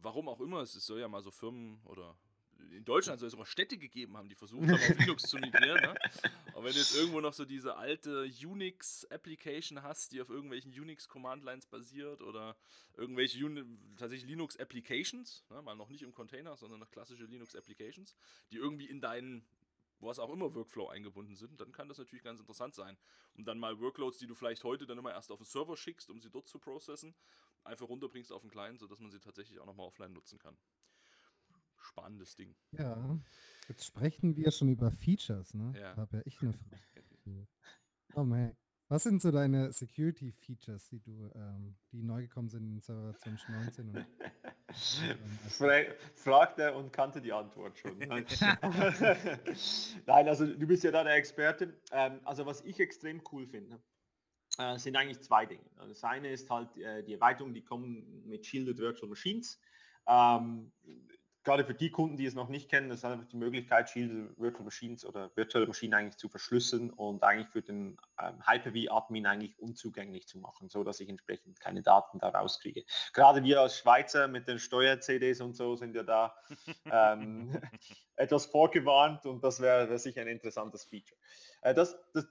[0.02, 2.16] warum auch immer, es soll ja mal so Firmen oder
[2.72, 5.82] in Deutschland soll es sogar Städte gegeben haben, die versucht haben, auf Linux zu migrieren.
[5.82, 5.96] Ne?
[6.54, 11.68] Aber wenn du jetzt irgendwo noch so diese alte Unix-Application hast, die auf irgendwelchen Unix-Command-Lines
[11.68, 12.56] basiert oder
[12.96, 13.64] irgendwelche Uni
[13.98, 15.62] tatsächlich Linux-Applications, ne?
[15.62, 18.16] mal noch nicht im Container, sondern noch klassische Linux-Applications,
[18.52, 19.46] die irgendwie in deinen
[20.00, 22.98] was auch immer Workflow eingebunden sind, dann kann das natürlich ganz interessant sein.
[23.34, 26.10] Und dann mal Workloads, die du vielleicht heute dann immer erst auf den Server schickst,
[26.10, 27.16] um sie dort zu processen,
[27.64, 30.58] einfach runterbringst auf den Client, sodass man sie tatsächlich auch nochmal offline nutzen kann
[31.86, 32.56] spannendes Ding.
[32.72, 33.20] Ja,
[33.68, 35.74] jetzt sprechen wir schon über Features, ne?
[35.76, 35.96] Ja.
[35.96, 37.48] Da habe ja ich eine Frage.
[38.16, 38.56] Oh man.
[38.88, 43.90] Was sind so deine Security-Features, die du, ähm, die neu gekommen sind in Server 2019?
[43.90, 43.98] Und,
[45.60, 47.98] ähm, Fragt er und kannte die Antwort schon.
[48.08, 48.28] Nein.
[50.28, 51.74] also du bist ja da der Experte.
[51.92, 53.82] Ähm, also was ich extrem cool finde,
[54.60, 55.66] äh, sind eigentlich zwei Dinge.
[55.78, 59.60] Das eine ist halt äh, die Erweiterung, die kommen mit Shielded Virtual Machines.
[60.08, 60.72] Ähm,
[61.46, 64.66] gerade für die Kunden, die es noch nicht kennen, ist einfach die Möglichkeit, Shield Virtual
[64.66, 70.28] Machines oder virtuelle Maschinen eigentlich zu verschlüsseln und eigentlich für den ähm, Hyper-V-Admin eigentlich unzugänglich
[70.28, 72.84] zu machen, so dass ich entsprechend keine Daten da rauskriege.
[73.14, 76.36] Gerade wir als Schweizer mit den Steuer-CDs und so sind ja da
[76.92, 77.62] ähm,
[78.16, 81.20] etwas vorgewarnt und das wäre wär sicher ein interessantes Feature.
[81.62, 82.26] Äh, das, das,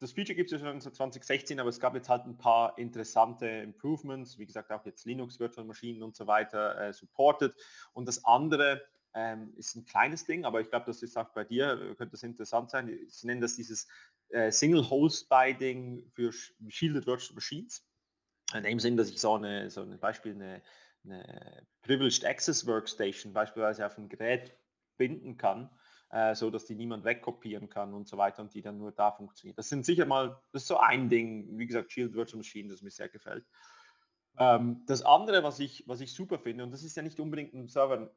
[0.00, 2.76] das Feature gibt es ja schon seit 2016, aber es gab jetzt halt ein paar
[2.78, 7.54] interessante Improvements, wie gesagt auch jetzt Linux Virtual Maschinen und so weiter äh, supported.
[7.92, 8.82] Und das andere
[9.12, 12.12] ähm, ist ein kleines Ding, aber ich glaube, das ist auch bei dir, äh, könnte
[12.12, 12.98] das interessant sein.
[13.08, 13.88] Sie nennen das dieses
[14.30, 16.32] äh, Single Host Binding für
[16.68, 17.86] Shielded Virtual Machines.
[18.54, 20.62] In dem Sinn, dass ich so eine, so ein Beispiel eine,
[21.04, 24.56] eine Privileged Access Workstation beispielsweise auf ein Gerät
[24.96, 25.70] binden kann
[26.10, 29.12] äh, so dass die niemand wegkopieren kann und so weiter und die dann nur da
[29.12, 29.58] funktioniert.
[29.58, 32.82] Das sind sicher mal, das ist so ein Ding, wie gesagt, Shield Virtual Machine, das
[32.82, 33.44] mir sehr gefällt.
[34.38, 37.54] Ähm, das andere, was ich, was ich super finde, und das ist ja nicht unbedingt
[37.54, 38.10] ein Server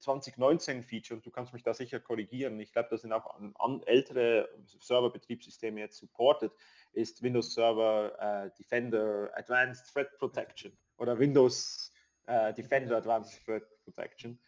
[0.00, 3.54] 2019 Feature, und du kannst mich da sicher korrigieren, ich glaube, das sind auch an,
[3.58, 4.48] an ältere
[4.80, 6.52] Server-Betriebssysteme jetzt supported,
[6.92, 11.92] ist Windows Server äh, Defender Advanced Threat Protection oder Windows
[12.26, 14.40] äh, Defender Advanced Threat Protection.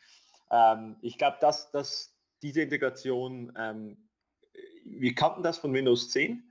[0.50, 4.08] Ähm, ich glaube, das, das, diese Integration, ähm,
[4.84, 6.42] wir kannten das von Windows 10,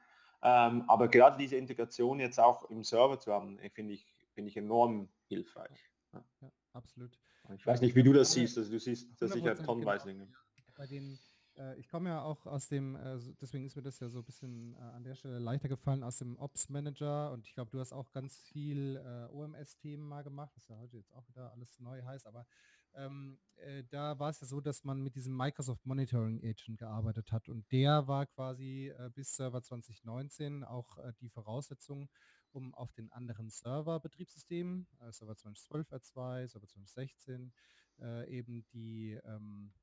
[0.41, 4.49] ähm, aber gerade diese Integration jetzt auch im Server zu haben, äh, finde ich, finde
[4.49, 5.91] ich enorm hilfreich.
[6.13, 6.23] Ja.
[6.41, 7.19] ja absolut.
[7.55, 10.13] Ich weiß nicht, wie du das siehst, also du siehst das sicher tonnenweise.
[10.13, 10.27] Genau.
[10.77, 11.17] Bei den,
[11.57, 14.23] äh, ich komme ja auch aus dem, äh, deswegen ist mir das ja so ein
[14.23, 17.79] bisschen äh, an der Stelle leichter gefallen, aus dem Ops Manager und ich glaube, du
[17.79, 21.79] hast auch ganz viel äh, OMS-Themen mal gemacht, was ja heute jetzt auch wieder alles
[21.79, 22.45] neu heißt, aber
[22.95, 27.31] ähm, äh, da war es ja so, dass man mit diesem Microsoft Monitoring Agent gearbeitet
[27.31, 32.09] hat und der war quasi äh, bis Server 2019 auch äh, die Voraussetzung,
[32.51, 37.53] um auf den anderen Server-Betriebssystemen, äh, Server 2012 R2, Server 2016,
[37.99, 39.73] äh, eben die, ähm,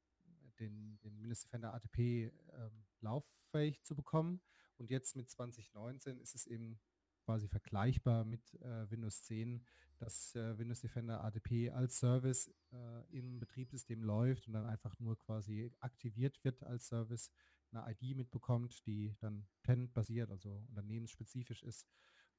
[0.59, 4.40] den, den Windows Defender ATP ähm, lauffähig zu bekommen.
[4.78, 6.78] Und jetzt mit 2019 ist es eben
[7.26, 9.66] quasi vergleichbar mit äh, Windows 10,
[9.98, 15.18] dass äh, Windows Defender ADP als Service äh, im Betriebssystem läuft und dann einfach nur
[15.18, 17.30] quasi aktiviert wird als Service,
[17.72, 21.84] eine ID mitbekommt, die dann Tenant-basiert, also unternehmensspezifisch ist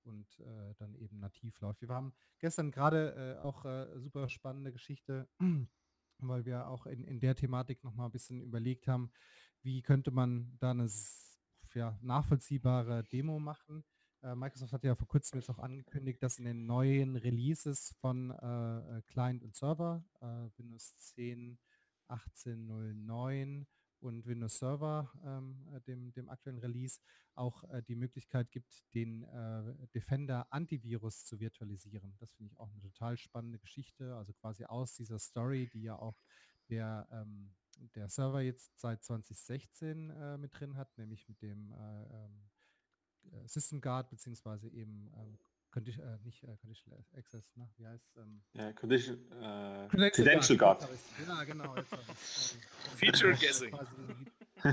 [0.04, 1.82] und äh, dann eben nativ läuft.
[1.82, 5.28] Wir haben gestern gerade äh, auch äh, super spannende Geschichte,
[6.20, 9.12] weil wir auch in, in der Thematik nochmal ein bisschen überlegt haben,
[9.64, 10.90] wie könnte man da eine
[11.74, 13.84] ja, nachvollziehbare Demo machen
[14.22, 18.98] Microsoft hat ja vor kurzem jetzt auch angekündigt, dass in den neuen Releases von äh,
[18.98, 21.60] äh Client und Server, äh, Windows 10,
[22.10, 23.66] 18.09
[24.00, 27.00] und Windows Server, ähm, äh, dem, dem aktuellen Release,
[27.36, 29.26] auch äh, die Möglichkeit gibt, den
[29.94, 32.16] Defender Antivirus zu virtualisieren.
[32.20, 34.16] Das finde ich auch eine total spannende Geschichte.
[34.16, 36.20] Also quasi aus dieser Story, die ja auch
[36.70, 37.54] der, ähm,
[37.96, 42.57] der Server jetzt seit 2016 mit drin hat, nämlich mit dem ähm, äh,
[43.46, 45.38] System Guard beziehungsweise eben ähm,
[45.72, 47.70] Condi äh, nicht äh, Conditional Access, ne?
[47.78, 50.80] Wie heißt ähm, ja, Condition, äh, Credential, Guard.
[50.80, 51.00] Guard.
[51.28, 51.76] Ja, genau.
[51.76, 51.86] Ähm,
[52.96, 53.78] Feature ist Guessing.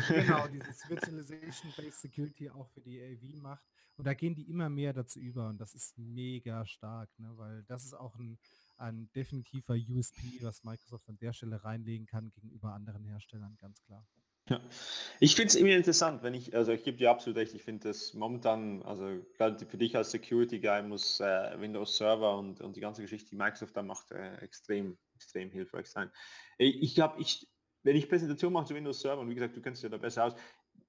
[0.09, 3.65] genau, dieses Virtualization-Based Security auch für die AV macht.
[3.97, 7.31] Und da gehen die immer mehr dazu über und das ist mega stark, ne?
[7.37, 8.39] weil das ist auch ein,
[8.77, 14.05] ein definitiver USP, was Microsoft an der Stelle reinlegen kann gegenüber anderen Herstellern, ganz klar.
[14.51, 14.61] Ja.
[15.21, 17.89] Ich finde es irgendwie interessant, wenn ich, also ich gebe dir absolut recht, ich finde
[17.89, 22.77] das momentan, also gerade für dich als Security Guy muss äh, Windows Server und, und
[22.77, 26.11] die ganze Geschichte, die Microsoft da macht, äh, extrem, extrem hilfreich sein.
[26.59, 27.49] Ich, ich glaube, ich,
[27.85, 30.25] wenn ich Präsentation mache zu Windows Server, und wie gesagt, du kennst ja da besser
[30.27, 30.35] aus,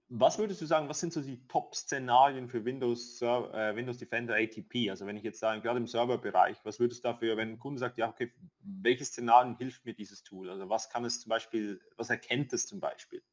[0.10, 4.36] was würdest du sagen, was sind so die Top-Szenarien für Windows, Server, äh, Windows Defender
[4.36, 4.90] ATP?
[4.90, 7.80] Also wenn ich jetzt sage, gerade im Serverbereich, was würdest du dafür, wenn ein Kunde
[7.80, 10.50] sagt, ja, okay, welche Szenarien hilft mir dieses Tool?
[10.50, 13.24] Also was kann es zum Beispiel, was erkennt es zum Beispiel?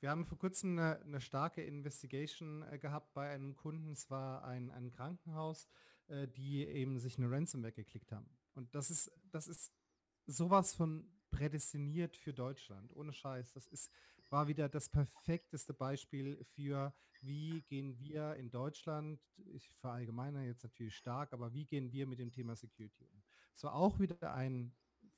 [0.00, 3.92] Wir haben vor kurzem eine, eine starke Investigation äh, gehabt bei einem Kunden.
[3.92, 5.68] Es war ein, ein Krankenhaus,
[6.08, 8.28] äh, die eben sich eine Ransomware geklickt haben.
[8.54, 9.72] Und das ist, das ist
[10.26, 12.94] sowas von prädestiniert für Deutschland.
[12.94, 13.52] Ohne Scheiß.
[13.52, 13.90] Das ist,
[14.30, 20.96] war wieder das perfekteste Beispiel für, wie gehen wir in Deutschland, ich verallgemeine jetzt natürlich
[20.96, 23.22] stark, aber wie gehen wir mit dem Thema Security um?
[23.54, 24.74] Es war auch wieder ein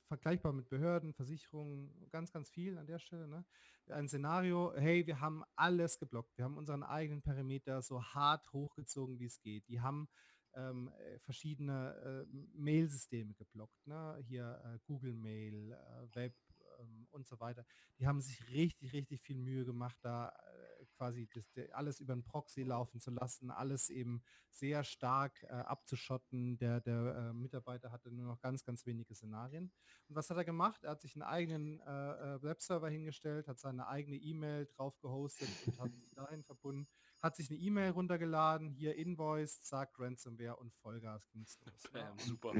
[0.09, 3.27] vergleichbar mit Behörden, Versicherungen, ganz, ganz viel an der Stelle.
[3.27, 3.45] Ne?
[3.87, 6.35] Ein Szenario, hey, wir haben alles geblockt.
[6.37, 9.67] Wir haben unseren eigenen Perimeter so hart hochgezogen, wie es geht.
[9.69, 10.09] Die haben
[10.55, 13.85] ähm, äh, verschiedene äh, Mail-Systeme geblockt.
[13.87, 14.17] Ne?
[14.27, 16.35] Hier äh, Google Mail, äh, Web
[16.79, 17.63] ähm, und so weiter.
[17.99, 20.68] Die haben sich richtig, richtig viel Mühe gemacht, da äh,
[20.99, 24.21] quasi das, alles über einen Proxy laufen zu lassen, alles eben
[24.51, 26.57] sehr stark äh, abzuschotten.
[26.57, 29.71] Der, der äh, Mitarbeiter hatte nur noch ganz, ganz wenige Szenarien.
[30.09, 30.83] Und was hat er gemacht?
[30.83, 35.47] Er hat sich einen eigenen äh, äh, Webserver hingestellt, hat seine eigene E-Mail drauf gehostet
[35.65, 36.89] und hat sich dahin verbunden,
[37.21, 41.91] hat sich eine E-Mail runtergeladen, hier Invoice, zack, Ransomware und Vollgas ging's los.
[41.93, 42.53] Bam, super.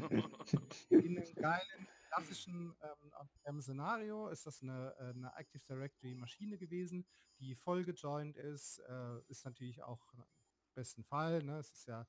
[0.90, 6.58] in einem geilen, klassischen ähm, on-prem Szenario ist das eine, äh, eine Active Directory Maschine
[6.58, 7.06] gewesen,
[7.40, 10.24] die voll gejoint ist, äh, ist natürlich auch im
[10.74, 11.60] besten Fall, ne?
[11.60, 12.08] es ist ja,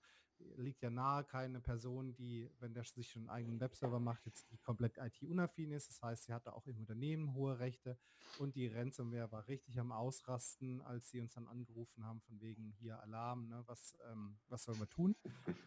[0.56, 4.50] liegt ja nahe, keine Person, die, wenn der sich schon einen eigenen Webserver macht, jetzt
[4.50, 7.98] die komplett IT-unaffin ist, das heißt, sie hatte auch im Unternehmen hohe Rechte
[8.38, 12.72] und die Ransomware war richtig am Ausrasten, als sie uns dann angerufen haben, von wegen
[12.78, 13.62] hier Alarm, ne?
[13.66, 15.16] was, ähm, was sollen wir tun?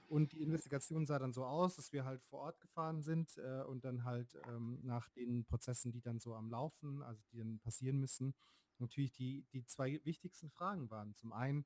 [0.09, 3.63] Und die Investigation sah dann so aus, dass wir halt vor Ort gefahren sind äh,
[3.63, 7.59] und dann halt ähm, nach den Prozessen, die dann so am Laufen, also die dann
[7.59, 8.33] passieren müssen,
[8.79, 11.15] natürlich die, die zwei wichtigsten Fragen waren.
[11.15, 11.65] Zum einen,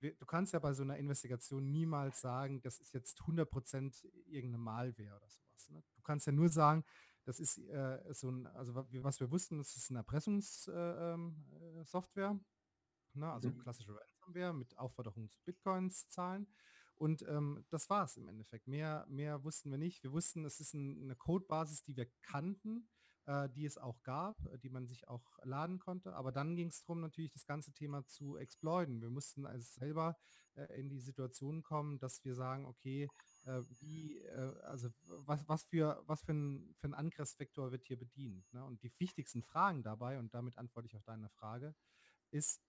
[0.00, 5.16] du kannst ja bei so einer Investigation niemals sagen, das ist jetzt 100% irgendeine Malware
[5.16, 5.70] oder sowas.
[5.70, 5.82] Ne?
[5.94, 6.84] Du kannst ja nur sagen,
[7.24, 12.44] das ist äh, so ein, also was wir wussten, das ist eine Erpressungssoftware, ähm,
[13.14, 13.32] äh, ne?
[13.32, 13.58] also Mhm.
[13.58, 16.46] klassische Ransomware mit Aufforderung zu Bitcoins zahlen.
[16.96, 18.66] Und ähm, das war es im Endeffekt.
[18.66, 20.02] Mehr, mehr wussten wir nicht.
[20.02, 22.88] Wir wussten, es ist ein, eine Codebasis, die wir kannten,
[23.26, 26.14] äh, die es auch gab, äh, die man sich auch laden konnte.
[26.14, 29.00] Aber dann ging es darum, natürlich das ganze Thema zu exploiten.
[29.00, 30.16] Wir mussten also selber
[30.54, 33.08] äh, in die Situation kommen, dass wir sagen, okay,
[33.44, 37.98] äh, wie, äh, also was, was für, was für ein, für ein Angriffsvektor wird hier
[37.98, 38.52] bedient.
[38.52, 38.64] Ne?
[38.64, 41.74] Und die wichtigsten Fragen dabei, und damit antworte ich auf deine Frage,
[42.30, 42.60] ist,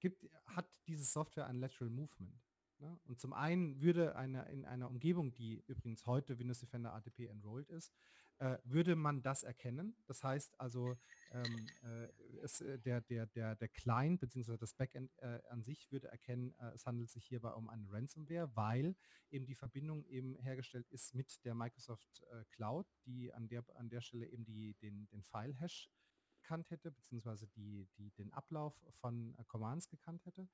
[0.00, 2.40] gibt, hat diese Software ein Lateral Movement?
[2.78, 2.98] Ne?
[3.04, 7.70] Und zum einen würde eine, in einer Umgebung, die übrigens heute Windows Defender ATP enrolled
[7.70, 7.92] ist,
[8.38, 9.96] äh, würde man das erkennen.
[10.06, 10.96] Das heißt also,
[11.32, 12.08] ähm, äh,
[12.42, 14.56] es, äh, der, der, der, der Client bzw.
[14.56, 18.54] das Backend äh, an sich würde erkennen, äh, es handelt sich hierbei um eine Ransomware,
[18.54, 18.96] weil
[19.30, 23.88] eben die Verbindung eben hergestellt ist mit der Microsoft äh, Cloud, die an der, an
[23.88, 25.90] der Stelle eben die, den, den File-Hash
[26.40, 30.48] gekannt hätte, beziehungsweise die, die, den Ablauf von Commands gekannt hätte.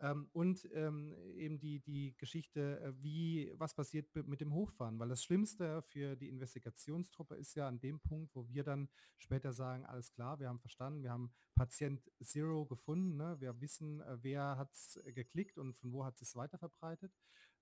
[0.00, 4.98] Ähm, und ähm, eben die, die Geschichte, äh, wie, was passiert mit dem Hochfahren.
[4.98, 8.88] Weil das Schlimmste für die Investigationstruppe ist ja an dem Punkt, wo wir dann
[9.18, 13.36] später sagen, alles klar, wir haben verstanden, wir haben Patient Zero gefunden, ne?
[13.40, 17.12] wir wissen, äh, wer hat es geklickt und von wo hat es weiter verbreitet.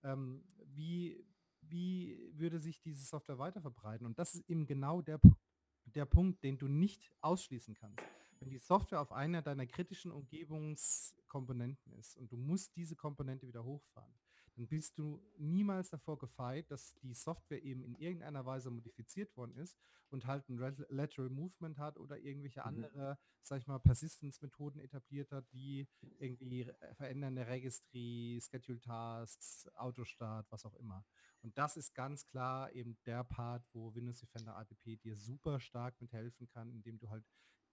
[0.03, 1.25] Ähm, wie,
[1.61, 4.07] wie würde sich diese Software weiter verbreiten?
[4.07, 5.21] Und das ist eben genau der,
[5.85, 8.03] der Punkt, den du nicht ausschließen kannst.
[8.43, 13.63] Wenn die Software auf einer deiner kritischen Umgebungskomponenten ist und du musst diese Komponente wieder
[13.63, 14.13] hochfahren,
[14.57, 19.57] dann bist du niemals davor gefeit, dass die Software eben in irgendeiner Weise modifiziert worden
[19.57, 19.79] ist
[20.11, 22.67] und halt ein Lat- Lateral Movement hat oder irgendwelche Mhm.
[22.67, 25.89] andere, sag ich mal, Persistence-Methoden etabliert hat, wie
[26.19, 31.05] irgendwie verändernde Registry, Schedule Tasks, Autostart, was auch immer.
[31.43, 35.99] Und das ist ganz klar eben der Part, wo Windows Defender ATP dir super stark
[36.01, 37.25] mithelfen kann, indem du halt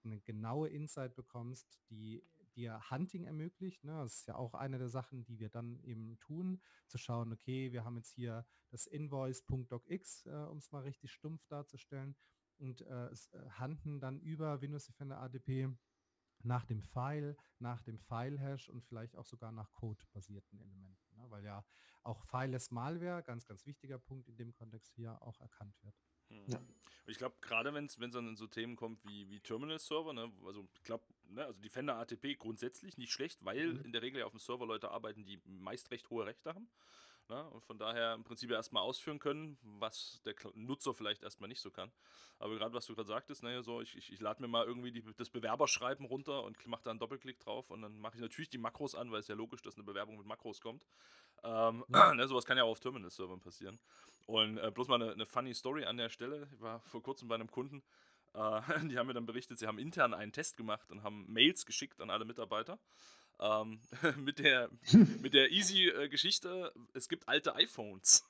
[0.04, 2.22] eine genaue Insight bekommst, die
[2.56, 3.84] dir Hunting ermöglicht.
[3.84, 3.92] Ne?
[3.92, 7.72] Das ist ja auch eine der Sachen, die wir dann eben tun, zu schauen, okay,
[7.72, 12.16] wir haben jetzt hier das Invoice.docx, äh, um es mal richtig stumpf darzustellen,
[12.58, 15.70] und äh, es, äh, handen dann über Windows Defender ADP
[16.42, 21.24] nach dem File, nach dem File-Hash und vielleicht auch sogar nach Code-basierten Elementen, ne?
[21.30, 21.64] weil ja
[22.02, 25.94] auch Fileless Malware, ganz, ganz wichtiger Punkt in dem Kontext hier, auch erkannt wird.
[26.46, 26.60] Ja.
[27.06, 30.68] Ich glaube, gerade wenn es dann in so Themen kommt wie, wie Terminal-Server, ne, also
[30.76, 33.84] ich glaube, ne, also Defender ATP grundsätzlich nicht schlecht, weil mhm.
[33.84, 36.68] in der Regel ja auf dem Server Leute arbeiten, die meist recht hohe Rechte haben.
[37.28, 41.60] Ne, und von daher im Prinzip erstmal ausführen können, was der Nutzer vielleicht erstmal nicht
[41.60, 41.92] so kann.
[42.40, 44.90] Aber gerade was du gerade sagtest, ne, so, ich, ich, ich lade mir mal irgendwie
[44.90, 48.50] die, das Bewerberschreiben runter und mache da einen Doppelklick drauf und dann mache ich natürlich
[48.50, 50.84] die Makros an, weil es ja logisch, dass eine Bewerbung mit Makros kommt.
[51.44, 52.14] Ähm, ja.
[52.14, 53.78] ne, sowas kann ja auch auf Terminal-Servern passieren.
[54.26, 56.48] Und äh, bloß mal eine, eine, funny Story an der Stelle.
[56.54, 57.82] Ich war vor kurzem bei einem Kunden,
[58.34, 61.66] äh, die haben mir dann berichtet, sie haben intern einen Test gemacht und haben Mails
[61.66, 62.78] geschickt an alle Mitarbeiter.
[63.40, 63.80] Ähm,
[64.18, 64.68] mit der,
[65.20, 68.24] mit der easy äh, Geschichte, es gibt alte iPhones.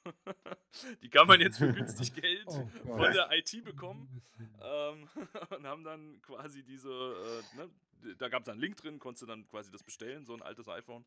[1.03, 4.23] die kann man jetzt für günstig Geld oh von der IT bekommen.
[4.63, 5.09] Ähm,
[5.51, 7.71] und haben dann quasi diese, äh, ne,
[8.19, 10.69] da gab es einen Link drin, konntest du dann quasi das bestellen, so ein altes
[10.69, 11.05] iPhone.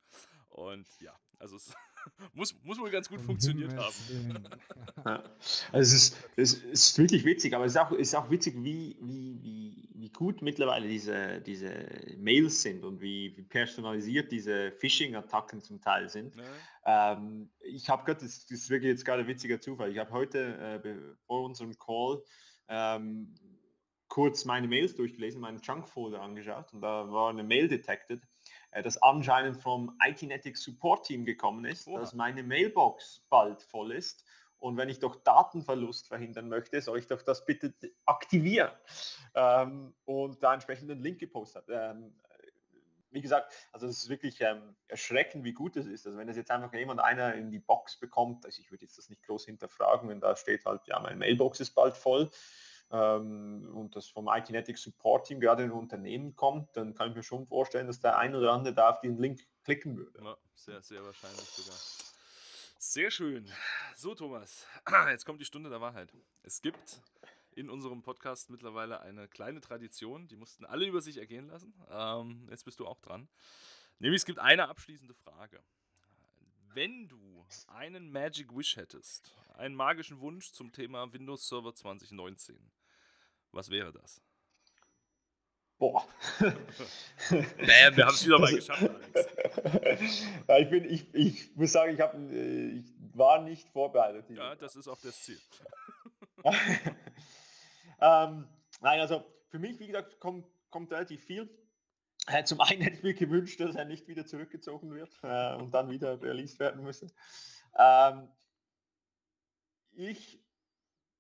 [0.50, 1.74] Und ja, also es
[2.34, 3.94] muss, muss wohl ganz gut funktioniert haben.
[5.06, 5.22] Ja.
[5.74, 8.96] Also es ist, es ist wirklich witzig, aber es ist auch, ist auch witzig, wie,
[9.02, 11.88] wie, wie, wie gut mittlerweile diese, diese
[12.18, 16.36] Mails sind und wie, wie personalisiert diese Phishing-Attacken zum Teil sind.
[16.86, 17.14] Ja.
[17.14, 20.12] Ähm, ich habe gerade, das, das, ist wirklich jetzt gerade ein witziger Zufall, ich habe
[20.12, 20.96] heute äh,
[21.26, 22.24] vor unserem Call
[22.70, 23.36] ähm,
[24.08, 28.22] kurz meine Mails durchgelesen, meinen Junk-Folder angeschaut und da war eine Mail detected,
[28.82, 32.00] das anscheinend vom ITnetics Support Team gekommen ist, Oha.
[32.00, 34.26] dass meine Mailbox bald voll ist
[34.64, 37.74] und wenn ich doch Datenverlust verhindern möchte, soll ich doch das bitte
[38.06, 38.72] aktivieren
[39.36, 41.66] ähm, und da entsprechend einen Link gepostet.
[41.70, 42.16] Ähm,
[43.12, 46.08] wie gesagt, also es ist wirklich ähm, erschreckend, wie gut es ist.
[46.08, 48.98] Also wenn es jetzt einfach jemand einer in die Box bekommt, also ich würde jetzt
[48.98, 52.30] das nicht groß hinterfragen, wenn da steht halt, ja, meine Mailbox ist bald voll,
[52.94, 57.24] und das vom ITnetic Support Team gerade in ein Unternehmen kommt, dann kann ich mir
[57.24, 60.24] schon vorstellen, dass der ein oder andere da auf den Link klicken würde.
[60.24, 61.76] Ja, sehr, sehr wahrscheinlich sogar.
[62.78, 63.50] Sehr schön.
[63.96, 64.68] So, Thomas,
[65.10, 66.14] jetzt kommt die Stunde der Wahrheit.
[66.44, 67.02] Es gibt
[67.56, 71.74] in unserem Podcast mittlerweile eine kleine Tradition, die mussten alle über sich ergehen lassen.
[71.90, 73.28] Ähm, jetzt bist du auch dran.
[73.98, 75.64] Nämlich es gibt eine abschließende Frage.
[76.74, 82.72] Wenn du einen Magic Wish hättest, einen magischen Wunsch zum Thema Windows Server 2019,
[83.54, 84.22] was wäre das?
[85.78, 86.08] Boah.
[86.40, 90.24] Bam, wir haben es wieder mal geschafft, Alex.
[90.48, 94.30] Ja, ich, bin, ich, ich muss sagen, ich, hab, äh, ich war nicht vorbereitet.
[94.30, 95.40] Ja, das ist auch das Ziel.
[98.02, 98.48] ähm,
[98.82, 101.50] nein, also für mich, wie gesagt, kommt, kommt relativ viel.
[102.28, 105.72] Äh, zum einen hätte ich mir gewünscht, dass er nicht wieder zurückgezogen wird äh, und
[105.74, 107.08] dann wieder released werden müsse.
[107.78, 108.30] Ähm,
[109.92, 110.43] ich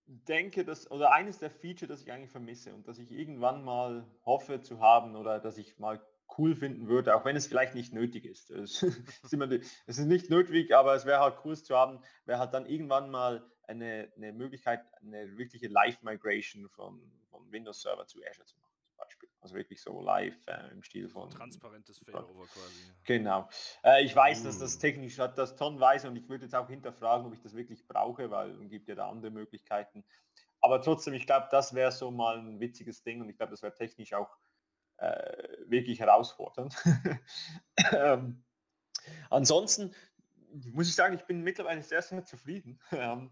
[0.08, 4.06] denke, dass, oder eines der Feature, das ich eigentlich vermisse und das ich irgendwann mal
[4.26, 6.02] hoffe zu haben oder dass ich mal
[6.38, 8.50] cool finden würde, auch wenn es vielleicht nicht nötig ist.
[8.50, 8.84] Es
[9.88, 13.46] ist, nicht nötig, aber es wäre halt cool zu haben, wäre halt dann irgendwann mal
[13.68, 17.00] eine, eine Möglichkeit, eine wirkliche Live-Migration von,
[17.30, 18.73] von Windows Server zu Azure zu machen.
[19.42, 21.30] Also wirklich so live äh, im Stil von.
[21.30, 22.94] Transparentes Failover quasi.
[23.04, 23.50] Genau.
[23.84, 24.80] Äh, ich weiß, dass das mm.
[24.80, 28.32] technisch hat das tonnenweise und ich würde jetzt auch hinterfragen, ob ich das wirklich brauche,
[28.32, 30.06] weil es gibt ja da andere Möglichkeiten.
[30.62, 33.62] Aber trotzdem, ich glaube, das wäre so mal ein witziges Ding und ich glaube, das
[33.62, 34.38] wäre technisch auch
[34.98, 36.74] äh, wirklich herausfordernd.
[37.92, 38.46] ähm,
[39.30, 39.94] ansonsten
[40.72, 42.80] muss ich sagen, ich bin mittlerweile sehr, sehr zufrieden.
[42.92, 43.32] Ähm,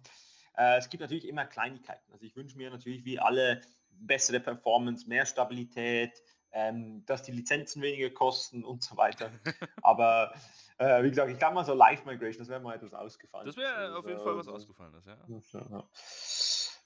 [0.57, 2.11] äh, es gibt natürlich immer Kleinigkeiten.
[2.11, 6.21] Also ich wünsche mir natürlich wie alle bessere Performance, mehr Stabilität,
[6.53, 9.31] ähm, dass die Lizenzen weniger kosten und so weiter.
[9.81, 10.33] Aber
[10.77, 13.45] äh, wie gesagt, ich glaube mal so Live Migration, das wäre mal etwas ausgefallen.
[13.45, 14.93] Das wäre also, auf jeden Fall was ausgefallen.
[14.93, 15.17] Das, ja.
[15.69, 15.83] ja.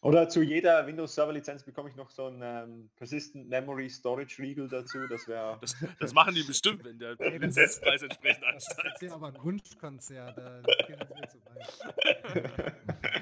[0.01, 4.39] Oder zu jeder Windows Server Lizenz bekomme ich noch so ein ähm, Persistent Memory Storage
[4.39, 4.99] Riegel dazu.
[5.07, 5.57] Das wäre.
[5.61, 8.91] Das, das, machen die bestimmt, wenn der Lizenzpreis entsprechend ansteigt.
[8.93, 10.37] Das ist aber ein Wunschkonzert.
[10.37, 10.61] Da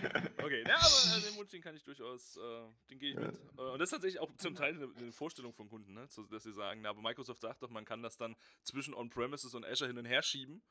[0.43, 3.39] okay, ja, aber äh, den Wunsch, den kann ich durchaus, äh, den gehe ich mit.
[3.57, 6.07] Äh, und das ist tatsächlich auch zum Teil eine, eine Vorstellung von Kunden, ne?
[6.09, 9.53] So, dass sie sagen, na, aber Microsoft sagt doch, man kann das dann zwischen On-Premises
[9.55, 10.61] und Azure hin und her schieben.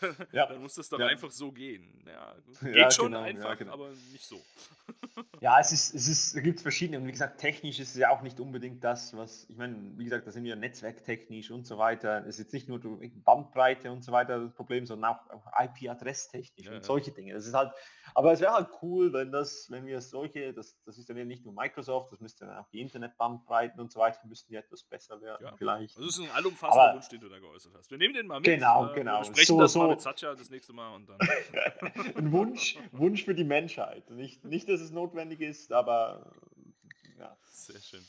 [0.32, 0.46] ja.
[0.46, 1.06] dann muss das doch ja.
[1.06, 2.04] einfach so gehen.
[2.06, 3.72] Ja, geht ja, schon genau, einfach, genau.
[3.72, 4.40] aber nicht so.
[5.40, 8.10] ja, es ist, es ist, es gibt verschiedene und wie gesagt, technisch ist es ja
[8.10, 11.78] auch nicht unbedingt das, was, ich meine, wie gesagt, da sind wir netzwerktechnisch und so
[11.78, 12.20] weiter.
[12.26, 12.80] Es ist jetzt nicht nur
[13.24, 17.34] Bandbreite und so weiter das Problem, sondern auch, auch IP-Adresstechnisch und solche Dinge.
[17.34, 17.72] Das ist halt,
[18.14, 21.24] aber es wäre halt cool, wenn das, wenn wir solche, das, das ist dann ja
[21.24, 24.82] nicht nur Microsoft, das müsste dann auch die Internetbandbreiten und so weiter, müssten ja etwas
[24.84, 25.96] besser werden vielleicht.
[25.96, 27.90] Also es ist ein allumfassender Wunsch, den du da geäußert hast.
[27.90, 28.44] Wir nehmen den mal mit.
[28.44, 29.24] Genau, äh, genau.
[29.24, 29.88] Sprechen so, das so.
[29.88, 31.18] mal mit Satya das nächste Mal und dann.
[32.16, 34.10] ein Wunsch, Wunsch für die Menschheit.
[34.10, 36.32] Nicht, nicht, dass es notwendig ist, aber
[37.18, 37.36] ja.
[37.50, 38.04] Sehr schön.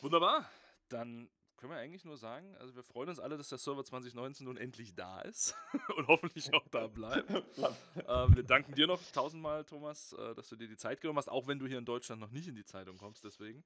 [0.00, 0.48] Wunderbar.
[0.88, 4.44] Dann können wir eigentlich nur sagen, also wir freuen uns alle, dass der Server 2019
[4.44, 5.56] nun endlich da ist
[5.96, 7.30] und hoffentlich auch da bleibt.
[7.56, 7.64] äh,
[8.06, 11.46] wir danken dir noch tausendmal, Thomas, äh, dass du dir die Zeit genommen hast, auch
[11.46, 13.64] wenn du hier in Deutschland noch nicht in die Zeitung kommst, deswegen.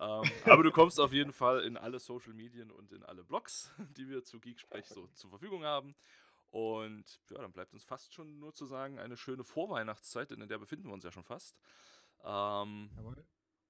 [0.00, 3.72] Ähm, aber du kommst auf jeden Fall in alle Social Medien und in alle Blogs,
[3.96, 5.94] die wir zu Geeksprech so zur Verfügung haben.
[6.54, 10.46] Und ja, dann bleibt uns fast schon nur zu sagen, eine schöne Vorweihnachtszeit, denn in
[10.46, 11.58] der befinden wir uns ja schon fast.
[12.24, 12.90] Ähm,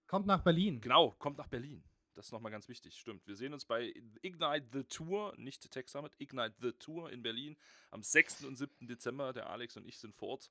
[0.06, 0.82] kommt nach Berlin.
[0.82, 1.82] Genau, kommt nach Berlin.
[2.14, 3.26] Das ist nochmal ganz wichtig, stimmt.
[3.26, 7.56] Wir sehen uns bei Ignite the Tour, nicht Tech Summit, Ignite the Tour in Berlin
[7.90, 8.44] am 6.
[8.44, 8.86] und 7.
[8.86, 9.32] Dezember.
[9.32, 10.50] Der Alex und ich sind vor Ort.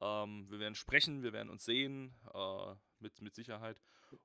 [0.00, 3.80] Ähm, wir werden sprechen, wir werden uns sehen, äh, mit, mit Sicherheit.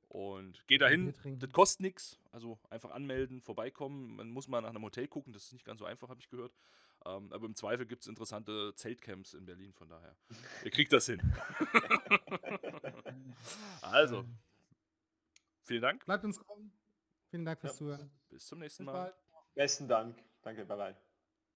[0.08, 2.20] Und geht dahin, das kostet nichts.
[2.32, 4.16] Also einfach anmelden, vorbeikommen.
[4.16, 6.30] Man muss mal nach einem Hotel gucken, das ist nicht ganz so einfach, habe ich
[6.32, 6.56] gehört.
[7.06, 10.16] Ähm, aber im Zweifel gibt es interessante Zeltcamps in Berlin, von daher.
[10.64, 11.22] Ihr kriegt das hin.
[13.82, 14.26] also,
[15.64, 16.06] Vielen Dank.
[16.06, 16.72] Bleibt uns kommen.
[17.30, 17.78] Vielen Dank fürs ja.
[17.78, 18.12] Zuhören.
[18.30, 19.04] Bis zum nächsten Bis Mal.
[19.04, 19.16] Bald.
[19.56, 20.24] Besten Dank.
[20.41, 21.12] Danke, bye bye.